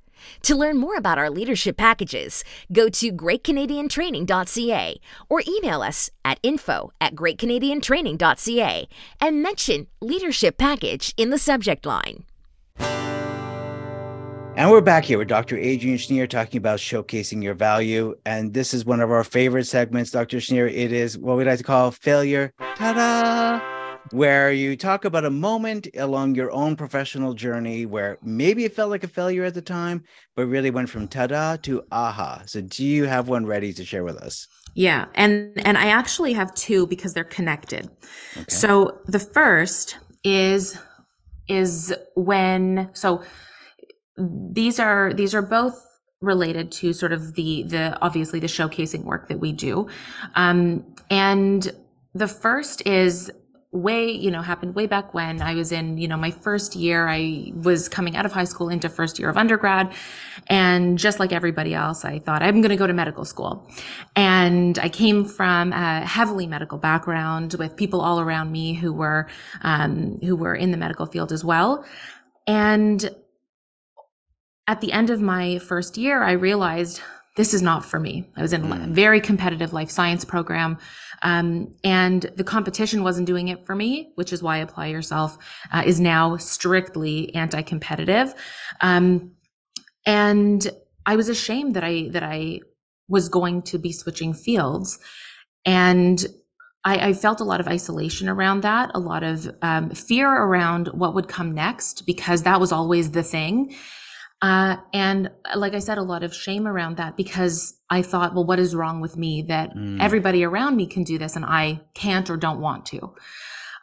To 0.42 0.54
learn 0.54 0.76
more 0.76 0.96
about 0.96 1.18
our 1.18 1.30
leadership 1.30 1.76
packages, 1.76 2.44
go 2.72 2.88
to 2.88 3.10
greatcanadiantraining.ca 3.10 5.00
or 5.28 5.42
email 5.48 5.82
us 5.82 6.10
at 6.24 6.38
info 6.42 6.92
at 7.00 7.14
greatcanadiantraining.ca 7.14 8.88
and 9.20 9.42
mention 9.42 9.86
leadership 10.00 10.58
package 10.58 11.14
in 11.16 11.30
the 11.30 11.38
subject 11.38 11.86
line. 11.86 12.24
And 14.56 14.70
we're 14.70 14.80
back 14.80 15.04
here 15.04 15.16
with 15.16 15.28
Dr. 15.28 15.56
Adrienne 15.56 15.96
Shnier 15.96 16.28
talking 16.28 16.58
about 16.58 16.80
showcasing 16.80 17.42
your 17.42 17.54
value. 17.54 18.14
And 18.26 18.52
this 18.52 18.74
is 18.74 18.84
one 18.84 19.00
of 19.00 19.10
our 19.10 19.24
favorite 19.24 19.64
segments, 19.64 20.10
Dr. 20.10 20.36
Shnier. 20.38 20.70
It 20.70 20.92
is 20.92 21.16
what 21.16 21.38
we 21.38 21.44
like 21.44 21.58
to 21.58 21.64
call 21.64 21.92
failure, 21.92 22.52
ta-da, 22.74 23.60
where 24.10 24.52
you 24.52 24.76
talk 24.76 25.04
about 25.04 25.24
a 25.24 25.30
moment 25.30 25.88
along 25.96 26.34
your 26.34 26.50
own 26.50 26.76
professional 26.76 27.32
journey 27.32 27.86
where 27.86 28.18
maybe 28.22 28.64
it 28.64 28.74
felt 28.74 28.90
like 28.90 29.04
a 29.04 29.08
failure 29.08 29.44
at 29.44 29.54
the 29.54 29.62
time, 29.62 30.02
but 30.36 30.46
really 30.46 30.70
went 30.70 30.90
from 30.90 31.08
ta-da 31.08 31.56
to 31.58 31.82
aha. 31.92 32.42
So 32.44 32.60
do 32.60 32.84
you 32.84 33.04
have 33.04 33.28
one 33.28 33.46
ready 33.46 33.72
to 33.72 33.84
share 33.84 34.04
with 34.04 34.16
us? 34.16 34.46
Yeah, 34.74 35.06
and 35.14 35.52
and 35.64 35.76
I 35.78 35.86
actually 35.86 36.32
have 36.34 36.54
two 36.54 36.86
because 36.86 37.14
they're 37.14 37.24
connected. 37.24 37.90
Okay. 38.36 38.44
So 38.48 39.00
the 39.06 39.18
first 39.18 39.98
is 40.22 40.78
is 41.48 41.94
when 42.14 42.90
so 42.92 43.22
these 44.20 44.78
are 44.78 45.12
these 45.12 45.34
are 45.34 45.42
both 45.42 45.86
related 46.20 46.70
to 46.70 46.92
sort 46.92 47.12
of 47.12 47.34
the 47.34 47.62
the 47.64 47.98
obviously 48.02 48.40
the 48.40 48.46
showcasing 48.46 49.04
work 49.04 49.28
that 49.28 49.40
we 49.40 49.52
do. 49.52 49.88
Um 50.34 50.84
and 51.10 51.72
the 52.14 52.28
first 52.28 52.86
is 52.86 53.30
way 53.72 54.10
you 54.10 54.32
know 54.32 54.42
happened 54.42 54.74
way 54.74 54.84
back 54.84 55.14
when 55.14 55.40
i 55.40 55.54
was 55.54 55.70
in 55.70 55.96
you 55.96 56.08
know 56.08 56.16
my 56.16 56.32
first 56.32 56.74
year 56.74 57.06
i 57.06 57.52
was 57.54 57.88
coming 57.88 58.16
out 58.16 58.26
of 58.26 58.32
high 58.32 58.42
school 58.42 58.68
into 58.68 58.88
first 58.88 59.16
year 59.16 59.28
of 59.28 59.36
undergrad. 59.36 59.92
And 60.48 60.98
just 60.98 61.20
like 61.20 61.32
everybody 61.32 61.72
else 61.72 62.04
i 62.04 62.18
thought 62.18 62.42
i'm 62.42 62.60
going 62.62 62.70
to 62.70 62.76
go 62.76 62.88
to 62.88 62.92
medical 62.92 63.24
school. 63.24 63.70
And 64.16 64.76
i 64.80 64.88
came 64.88 65.24
from 65.24 65.72
a 65.72 66.00
heavily 66.00 66.48
medical 66.48 66.78
background 66.78 67.54
with 67.60 67.76
people 67.76 68.00
all 68.00 68.18
around 68.18 68.50
me 68.50 68.74
who 68.74 68.92
were 68.92 69.28
um, 69.62 70.18
who 70.20 70.34
were 70.34 70.56
in 70.56 70.72
the 70.72 70.76
medical 70.76 71.06
field 71.06 71.30
as 71.30 71.44
well. 71.44 71.84
And 72.48 73.08
at 74.70 74.80
the 74.80 74.92
end 74.92 75.10
of 75.10 75.20
my 75.20 75.58
first 75.70 75.92
year 75.96 76.22
i 76.22 76.32
realized 76.32 77.00
this 77.36 77.52
is 77.54 77.62
not 77.62 77.84
for 77.84 77.98
me 77.98 78.14
i 78.36 78.42
was 78.42 78.52
in 78.52 78.62
a 78.64 78.66
Mm. 78.66 78.92
very 79.04 79.20
competitive 79.20 79.72
life 79.72 79.90
science 79.90 80.24
program 80.24 80.78
um, 81.22 81.74
and 81.84 82.22
the 82.36 82.44
competition 82.44 83.02
wasn't 83.02 83.26
doing 83.26 83.48
it 83.48 83.64
for 83.66 83.74
me, 83.74 84.12
which 84.14 84.32
is 84.32 84.42
why 84.42 84.58
Apply 84.58 84.86
Yourself 84.86 85.36
uh, 85.72 85.82
is 85.84 86.00
now 86.00 86.36
strictly 86.36 87.34
anti-competitive. 87.34 88.34
Um, 88.80 89.32
and 90.06 90.66
I 91.04 91.16
was 91.16 91.28
ashamed 91.28 91.76
that 91.76 91.84
I 91.84 92.08
that 92.12 92.22
I 92.22 92.60
was 93.08 93.28
going 93.28 93.62
to 93.62 93.78
be 93.78 93.92
switching 93.92 94.32
fields, 94.32 94.98
and 95.64 96.24
I, 96.84 97.08
I, 97.08 97.12
felt 97.12 97.40
a 97.40 97.44
lot 97.44 97.60
of 97.60 97.68
isolation 97.68 98.28
around 98.28 98.62
that, 98.62 98.90
a 98.94 99.00
lot 99.00 99.22
of 99.22 99.50
um, 99.60 99.90
fear 99.90 100.30
around 100.30 100.88
what 100.88 101.14
would 101.14 101.28
come 101.28 101.52
next, 101.52 102.06
because 102.06 102.44
that 102.44 102.60
was 102.60 102.72
always 102.72 103.10
the 103.10 103.22
thing. 103.22 103.74
Uh, 104.42 104.76
and 104.94 105.30
like 105.54 105.74
I 105.74 105.80
said, 105.80 105.98
a 105.98 106.02
lot 106.02 106.22
of 106.22 106.34
shame 106.34 106.66
around 106.66 106.96
that 106.96 107.16
because 107.16 107.74
I 107.90 108.02
thought, 108.02 108.34
well, 108.34 108.46
what 108.46 108.58
is 108.58 108.74
wrong 108.74 109.00
with 109.00 109.16
me 109.16 109.42
that 109.48 109.74
mm. 109.74 110.00
everybody 110.00 110.44
around 110.44 110.76
me 110.76 110.86
can 110.86 111.04
do 111.04 111.18
this 111.18 111.36
and 111.36 111.44
I 111.44 111.82
can't 111.94 112.30
or 112.30 112.36
don't 112.36 112.60
want 112.60 112.86
to? 112.86 113.14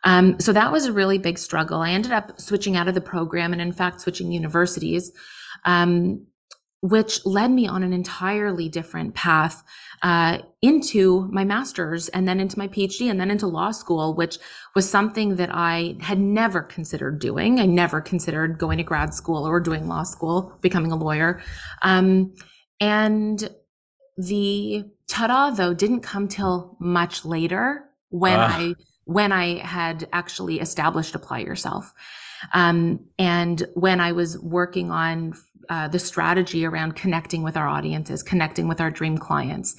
Um, 0.04 0.40
so 0.40 0.54
that 0.54 0.72
was 0.72 0.86
a 0.86 0.94
really 0.94 1.18
big 1.18 1.38
struggle. 1.38 1.82
I 1.82 1.92
ended 1.92 2.12
up 2.12 2.40
switching 2.40 2.76
out 2.76 2.88
of 2.88 2.96
the 2.96 3.02
program 3.02 3.52
and, 3.52 3.62
in 3.62 3.74
fact, 3.74 4.02
switching 4.02 4.32
universities, 4.32 5.12
um, 5.66 6.26
which 6.82 7.26
led 7.26 7.52
me 7.52 7.68
on 7.68 7.82
an 7.82 7.92
entirely 7.92 8.70
different 8.70 9.16
path 9.16 9.64
uh, 10.04 10.40
into 10.62 11.28
my 11.32 11.44
master's 11.44 12.08
and 12.10 12.28
then 12.28 12.40
into 12.40 12.58
my 12.58 12.68
PhD 12.68 13.10
and 13.10 13.20
then 13.20 13.32
into 13.32 13.48
law 13.48 13.72
school, 13.72 14.14
which 14.14 14.38
was 14.76 14.88
something 14.90 15.38
that 15.38 15.50
I 15.52 15.98
had 16.02 16.20
never 16.20 16.62
considered 16.62 17.20
doing. 17.20 17.60
I 17.60 17.66
never 17.66 18.00
considered 18.00 18.60
going 18.60 18.78
to 18.78 18.84
grad 18.84 19.14
school 19.14 19.48
or 19.48 19.60
doing 19.60 19.88
law 19.88 20.04
school, 20.04 20.56
becoming 20.62 20.92
a 20.92 20.96
lawyer. 20.96 21.42
Um, 21.82 22.36
and 22.80 23.50
the 24.18 24.86
ta-da 25.08 25.52
though 25.52 25.74
didn't 25.74 26.02
come 26.02 26.28
till 26.28 26.78
much 26.80 27.26
later 27.26 27.86
when 28.10 28.40
uh. 28.40 28.50
I 28.52 28.74
when 29.06 29.32
I 29.32 29.60
had 29.60 30.08
actually 30.12 30.60
established 30.60 31.16
apply 31.16 31.40
yourself. 31.40 31.94
Um, 32.54 33.06
and 33.18 33.66
when 33.74 34.02
I 34.02 34.12
was 34.12 34.38
working 34.40 34.92
on 34.92 35.34
uh, 35.70 35.88
the 35.88 36.00
strategy 36.00 36.66
around 36.66 36.96
connecting 36.96 37.44
with 37.44 37.58
our 37.58 37.68
audiences, 37.68 38.24
connecting 38.24 38.68
with 38.68 38.82
our 38.82 38.92
dream 38.92 39.18
clients. 39.18 39.76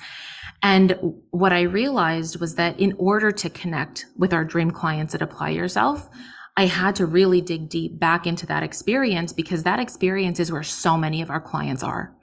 And 0.63 0.99
what 1.31 1.53
I 1.53 1.63
realized 1.63 2.41
was 2.41 2.57
that 2.57 2.79
in 2.81 2.95
order 2.99 3.31
to 3.31 3.51
connect 3.51 4.07
with 4.17 4.33
our 4.33 4.45
dream 4.45 4.71
clients 4.71 5.15
at 5.15 5.23
Apply 5.23 5.51
Yourself, 5.51 6.09
I 6.57 6.67
had 6.67 6.97
to 6.97 7.07
really 7.07 7.41
dig 7.41 7.69
deep 7.69 8.01
back 8.01 8.27
into 8.27 8.45
that 8.47 8.65
experience 8.65 9.33
because 9.33 9.63
that 9.63 9.79
experience 9.79 10.41
is 10.41 10.51
where 10.51 10.65
so 10.65 10.97
many 10.97 11.23
of 11.23 11.31
our 11.31 11.41
clients 11.41 11.85
are. 11.85 12.18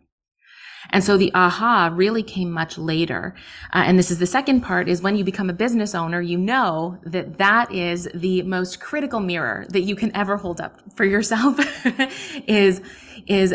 And 0.91 1.03
so 1.03 1.17
the 1.17 1.31
aha 1.33 1.91
really 1.93 2.23
came 2.23 2.51
much 2.51 2.77
later. 2.77 3.35
Uh, 3.73 3.83
and 3.85 3.97
this 3.97 4.11
is 4.11 4.19
the 4.19 4.25
second 4.25 4.61
part 4.61 4.87
is 4.87 5.01
when 5.01 5.15
you 5.15 5.23
become 5.23 5.49
a 5.49 5.53
business 5.53 5.95
owner, 5.95 6.21
you 6.21 6.37
know 6.37 6.97
that 7.03 7.37
that 7.37 7.71
is 7.71 8.07
the 8.13 8.41
most 8.43 8.79
critical 8.79 9.19
mirror 9.19 9.65
that 9.69 9.81
you 9.81 9.95
can 9.95 10.15
ever 10.15 10.37
hold 10.37 10.61
up 10.61 10.79
for 10.95 11.05
yourself 11.05 11.59
is, 12.47 12.81
is 13.27 13.53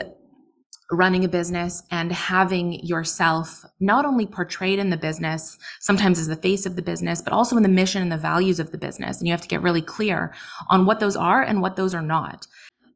running 0.90 1.24
a 1.24 1.28
business 1.28 1.82
and 1.90 2.10
having 2.10 2.84
yourself 2.84 3.64
not 3.78 4.04
only 4.04 4.26
portrayed 4.26 4.78
in 4.78 4.90
the 4.90 4.96
business, 4.96 5.56
sometimes 5.78 6.18
as 6.18 6.26
the 6.26 6.36
face 6.36 6.66
of 6.66 6.76
the 6.76 6.82
business, 6.82 7.22
but 7.22 7.32
also 7.32 7.56
in 7.56 7.62
the 7.62 7.68
mission 7.68 8.02
and 8.02 8.10
the 8.10 8.16
values 8.16 8.58
of 8.58 8.72
the 8.72 8.78
business. 8.78 9.18
And 9.18 9.28
you 9.28 9.32
have 9.32 9.42
to 9.42 9.48
get 9.48 9.62
really 9.62 9.82
clear 9.82 10.34
on 10.68 10.86
what 10.86 11.00
those 11.00 11.16
are 11.16 11.42
and 11.42 11.62
what 11.62 11.76
those 11.76 11.94
are 11.94 12.02
not 12.02 12.46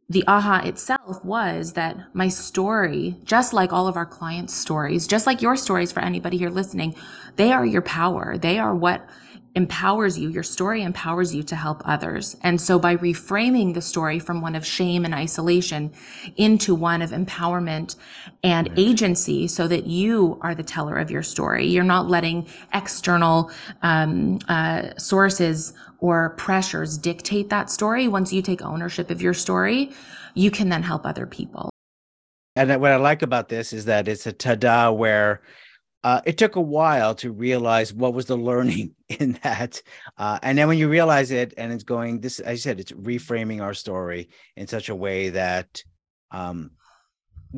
the 0.08 0.24
aha 0.26 0.60
itself 0.64 1.24
was 1.24 1.72
that 1.72 1.96
my 2.14 2.28
story, 2.28 3.16
just 3.24 3.52
like 3.52 3.72
all 3.72 3.88
of 3.88 3.96
our 3.96 4.06
clients' 4.06 4.54
stories, 4.54 5.06
just 5.06 5.26
like 5.26 5.40
your 5.40 5.56
stories 5.56 5.92
for 5.92 6.00
anybody 6.00 6.36
here 6.36 6.50
listening, 6.50 6.94
they 7.36 7.52
are 7.52 7.64
your 7.64 7.82
power. 7.82 8.36
They 8.36 8.58
are 8.58 8.74
what 8.74 9.06
empowers 9.54 10.18
you. 10.18 10.28
Your 10.28 10.42
story 10.42 10.82
empowers 10.82 11.34
you 11.34 11.42
to 11.44 11.56
help 11.56 11.82
others. 11.84 12.36
And 12.42 12.60
so 12.60 12.78
by 12.78 12.96
reframing 12.96 13.74
the 13.74 13.80
story 13.80 14.18
from 14.18 14.40
one 14.40 14.54
of 14.54 14.66
shame 14.66 15.04
and 15.04 15.14
isolation 15.14 15.92
into 16.36 16.74
one 16.74 17.02
of 17.02 17.10
empowerment 17.10 17.96
and 18.42 18.70
agency 18.76 19.46
so 19.46 19.68
that 19.68 19.86
you 19.86 20.38
are 20.42 20.54
the 20.54 20.62
teller 20.62 20.96
of 20.96 21.10
your 21.10 21.22
story, 21.22 21.66
you're 21.66 21.84
not 21.84 22.08
letting 22.08 22.48
external 22.72 23.50
um, 23.82 24.38
uh, 24.48 24.90
sources 24.98 25.72
or 25.98 26.30
pressures 26.30 26.98
dictate 26.98 27.48
that 27.50 27.70
story. 27.70 28.08
Once 28.08 28.32
you 28.32 28.42
take 28.42 28.60
ownership 28.62 29.10
of 29.10 29.22
your 29.22 29.34
story, 29.34 29.92
you 30.34 30.50
can 30.50 30.68
then 30.68 30.82
help 30.82 31.06
other 31.06 31.26
people. 31.26 31.70
And 32.56 32.80
what 32.80 32.92
I 32.92 32.96
like 32.96 33.22
about 33.22 33.48
this 33.48 33.72
is 33.72 33.84
that 33.86 34.06
it's 34.06 34.26
a 34.26 34.32
tada 34.32 34.96
where 34.96 35.40
uh, 36.04 36.20
it 36.26 36.36
took 36.36 36.56
a 36.56 36.60
while 36.60 37.14
to 37.14 37.32
realize 37.32 37.92
what 37.92 38.12
was 38.12 38.26
the 38.26 38.36
learning 38.36 38.94
in 39.08 39.38
that. 39.42 39.82
Uh, 40.18 40.38
and 40.42 40.58
then 40.58 40.68
when 40.68 40.78
you 40.78 40.88
realize 40.88 41.30
it 41.30 41.54
and 41.56 41.72
it's 41.72 41.82
going, 41.82 42.20
this, 42.20 42.42
I 42.46 42.56
said, 42.56 42.78
it's 42.78 42.92
reframing 42.92 43.62
our 43.62 43.72
story 43.72 44.28
in 44.56 44.66
such 44.66 44.90
a 44.90 44.94
way 44.94 45.30
that 45.30 45.82
um, 46.30 46.72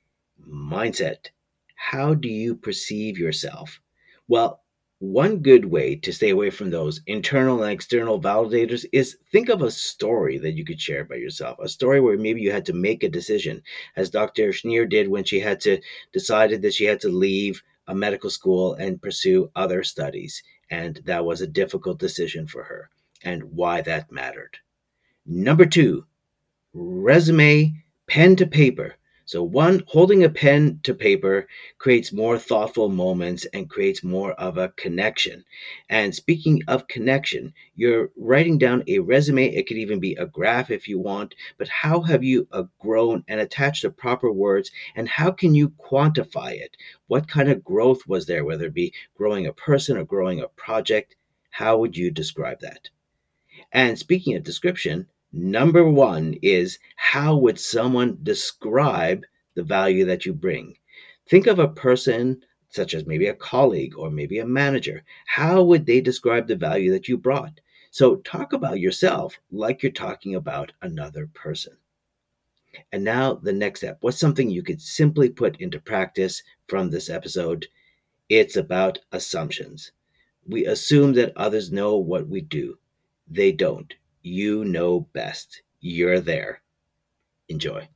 mindset. 0.47 1.29
How 1.75 2.13
do 2.13 2.27
you 2.27 2.55
perceive 2.55 3.17
yourself? 3.17 3.79
Well, 4.27 4.64
one 4.99 5.39
good 5.39 5.65
way 5.65 5.95
to 5.97 6.13
stay 6.13 6.29
away 6.29 6.49
from 6.49 6.69
those 6.69 7.01
internal 7.05 7.62
and 7.63 7.71
external 7.71 8.21
validators 8.21 8.86
is 8.93 9.17
think 9.31 9.49
of 9.49 9.62
a 9.62 9.69
story 9.69 10.38
that 10.38 10.53
you 10.53 10.63
could 10.63 10.79
share 10.79 11.03
by 11.03 11.15
yourself. 11.15 11.60
A 11.60 11.67
story 11.67 11.99
where 11.99 12.17
maybe 12.17 12.41
you 12.41 12.51
had 12.51 12.65
to 12.67 12.73
make 12.73 13.03
a 13.03 13.10
decision, 13.10 13.62
as 13.95 14.10
Dr. 14.10 14.49
Shnier 14.49 14.89
did 14.89 15.08
when 15.10 15.25
she 15.25 15.39
had 15.39 15.60
to 15.62 15.81
decided 16.13 16.62
that 16.62 16.73
she 16.73 16.86
had 16.86 17.01
to 17.01 17.10
leave 17.10 17.62
a 17.88 17.93
medical 17.93 18.29
school 18.29 18.73
and 18.75 19.01
pursue 19.01 19.51
other 19.55 19.84
studies. 19.84 20.41
And 20.69 21.01
that 21.05 21.25
was 21.25 21.41
a 21.41 21.47
difficult 21.47 21.99
decision 21.99 22.47
for 22.47 22.63
her 22.63 22.89
and 23.21 23.43
why 23.43 23.81
that 23.81 24.12
mattered. 24.12 24.58
Number 25.25 25.65
two, 25.65 26.05
resume, 26.73 27.84
pen 28.08 28.36
to 28.38 28.47
paper. 28.47 28.95
So, 29.27 29.41
one, 29.41 29.81
holding 29.88 30.23
a 30.23 30.29
pen 30.29 30.81
to 30.83 30.93
paper 30.93 31.47
creates 31.79 32.13
more 32.13 32.38
thoughtful 32.38 32.89
moments 32.89 33.43
and 33.45 33.67
creates 33.67 34.03
more 34.03 34.33
of 34.33 34.59
a 34.59 34.69
connection. 34.69 35.43
And 35.89 36.13
speaking 36.13 36.61
of 36.67 36.88
connection, 36.88 37.51
you're 37.73 38.11
writing 38.15 38.59
down 38.59 38.83
a 38.85 38.99
resume. 38.99 39.47
It 39.47 39.65
could 39.65 39.77
even 39.77 39.99
be 39.99 40.13
a 40.13 40.27
graph 40.27 40.69
if 40.69 40.88
you 40.88 40.99
want, 40.99 41.33
but 41.57 41.67
how 41.67 42.01
have 42.01 42.23
you 42.23 42.47
uh, 42.51 42.65
grown 42.77 43.23
and 43.27 43.39
attached 43.39 43.81
the 43.81 43.89
proper 43.89 44.31
words? 44.31 44.69
And 44.95 45.09
how 45.09 45.31
can 45.31 45.55
you 45.55 45.69
quantify 45.69 46.51
it? 46.51 46.77
What 47.07 47.27
kind 47.27 47.49
of 47.49 47.63
growth 47.63 48.07
was 48.07 48.27
there, 48.27 48.45
whether 48.45 48.65
it 48.65 48.75
be 48.75 48.93
growing 49.15 49.47
a 49.47 49.53
person 49.53 49.97
or 49.97 50.05
growing 50.05 50.39
a 50.39 50.49
project? 50.49 51.15
How 51.49 51.79
would 51.79 51.97
you 51.97 52.11
describe 52.11 52.59
that? 52.59 52.89
And 53.71 53.97
speaking 53.97 54.35
of 54.35 54.43
description, 54.43 55.07
Number 55.38 55.84
one 55.84 56.36
is 56.41 56.80
how 56.95 57.36
would 57.36 57.60
someone 57.60 58.19
describe 58.24 59.26
the 59.54 59.63
value 59.63 60.06
that 60.06 60.26
you 60.26 60.34
bring? 60.34 60.78
Think 61.28 61.45
of 61.45 61.60
a 61.60 61.67
person 61.67 62.41
such 62.69 62.93
as 62.93 63.06
maybe 63.06 63.28
a 63.28 63.34
colleague 63.34 63.98
or 63.98 64.10
maybe 64.10 64.39
a 64.39 64.45
manager. 64.45 65.04
How 65.28 65.62
would 65.62 65.86
they 65.86 66.00
describe 66.00 66.48
the 66.48 66.56
value 66.56 66.89
that 66.91 67.10
you 67.10 67.17
brought? 67.17 67.60
So 67.91 68.15
talk 68.15 68.54
about 68.54 68.80
yourself 68.80 69.38
like 69.52 69.84
you're 69.84 69.91
talking 69.91 70.36
about 70.36 70.71
another 70.82 71.28
person. 71.28 71.76
And 72.93 73.04
now 73.04 73.34
the 73.34 73.52
next 73.52 73.82
step. 73.82 73.98
What's 74.00 74.17
something 74.17 74.50
you 74.50 74.63
could 74.63 74.82
simply 74.82 75.30
put 75.30 75.60
into 75.60 75.82
practice 75.82 76.43
from 76.69 76.89
this 76.89 77.10
episode? 77.10 77.67
It's 78.30 78.56
about 78.56 79.00
assumptions. 79.12 79.91
We 80.48 80.65
assume 80.65 81.12
that 81.15 81.36
others 81.36 81.74
know 81.74 81.98
what 81.98 82.30
we 82.30 82.39
do. 82.39 82.80
They 83.28 83.52
don't. 83.52 83.93
You 84.25 84.65
know 84.65 85.01
best. 85.13 85.61
You're 85.81 86.19
there. 86.19 86.63
Enjoy. 87.47 87.88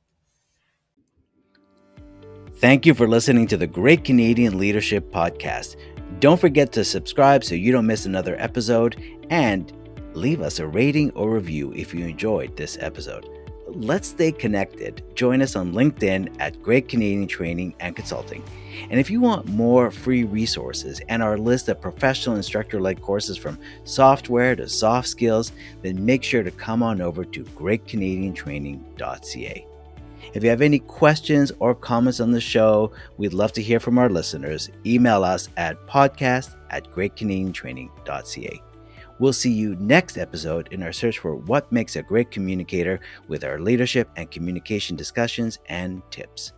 Thank 2.57 2.85
you 2.85 2.93
for 2.93 3.07
listening 3.07 3.47
to 3.47 3.57
the 3.57 3.65
Great 3.65 4.03
Canadian 4.03 4.59
Leadership 4.59 5.11
Podcast. 5.11 5.75
Don't 6.19 6.39
forget 6.39 6.71
to 6.73 6.85
subscribe 6.85 7.43
so 7.43 7.55
you 7.55 7.71
don't 7.71 7.87
miss 7.87 8.05
another 8.05 8.35
episode 8.37 9.01
and 9.31 9.73
leave 10.13 10.41
us 10.41 10.59
a 10.59 10.67
rating 10.67 11.09
or 11.13 11.31
review 11.31 11.73
if 11.73 11.95
you 11.95 12.05
enjoyed 12.05 12.55
this 12.55 12.77
episode. 12.79 13.27
Let's 13.67 14.09
stay 14.09 14.31
connected. 14.31 15.01
Join 15.15 15.41
us 15.41 15.55
on 15.55 15.73
LinkedIn 15.73 16.35
at 16.39 16.61
Great 16.61 16.89
Canadian 16.89 17.27
Training 17.27 17.73
and 17.79 17.95
Consulting. 17.95 18.43
And 18.89 18.99
if 18.99 19.09
you 19.09 19.21
want 19.21 19.47
more 19.49 19.89
free 19.91 20.23
resources 20.23 21.01
and 21.09 21.23
our 21.23 21.37
list 21.37 21.69
of 21.69 21.81
professional 21.81 22.35
instructor 22.35 22.81
led 22.81 23.01
courses 23.01 23.37
from 23.37 23.59
software 23.83 24.55
to 24.55 24.69
soft 24.69 25.07
skills, 25.07 25.51
then 25.81 26.05
make 26.05 26.23
sure 26.23 26.43
to 26.43 26.51
come 26.51 26.83
on 26.83 27.01
over 27.01 27.25
to 27.25 27.43
greatcanadiantraining.ca. 27.43 29.65
If 30.33 30.43
you 30.43 30.49
have 30.49 30.61
any 30.61 30.79
questions 30.79 31.51
or 31.59 31.73
comments 31.73 32.19
on 32.19 32.31
the 32.31 32.41
show, 32.41 32.91
we'd 33.17 33.33
love 33.33 33.53
to 33.53 33.63
hear 33.63 33.79
from 33.79 33.97
our 33.97 34.09
listeners. 34.09 34.69
Email 34.85 35.23
us 35.23 35.49
at 35.57 35.87
podcast 35.87 36.55
at 36.69 36.91
greatcanadiantraining.ca. 36.91 38.61
We'll 39.19 39.33
see 39.33 39.51
you 39.51 39.75
next 39.75 40.17
episode 40.17 40.69
in 40.71 40.83
our 40.83 40.93
search 40.93 41.19
for 41.19 41.35
what 41.35 41.71
makes 41.71 41.95
a 41.95 42.03
great 42.03 42.31
communicator 42.31 42.99
with 43.27 43.43
our 43.43 43.59
leadership 43.59 44.09
and 44.15 44.31
communication 44.31 44.95
discussions 44.95 45.59
and 45.65 46.01
tips. 46.09 46.53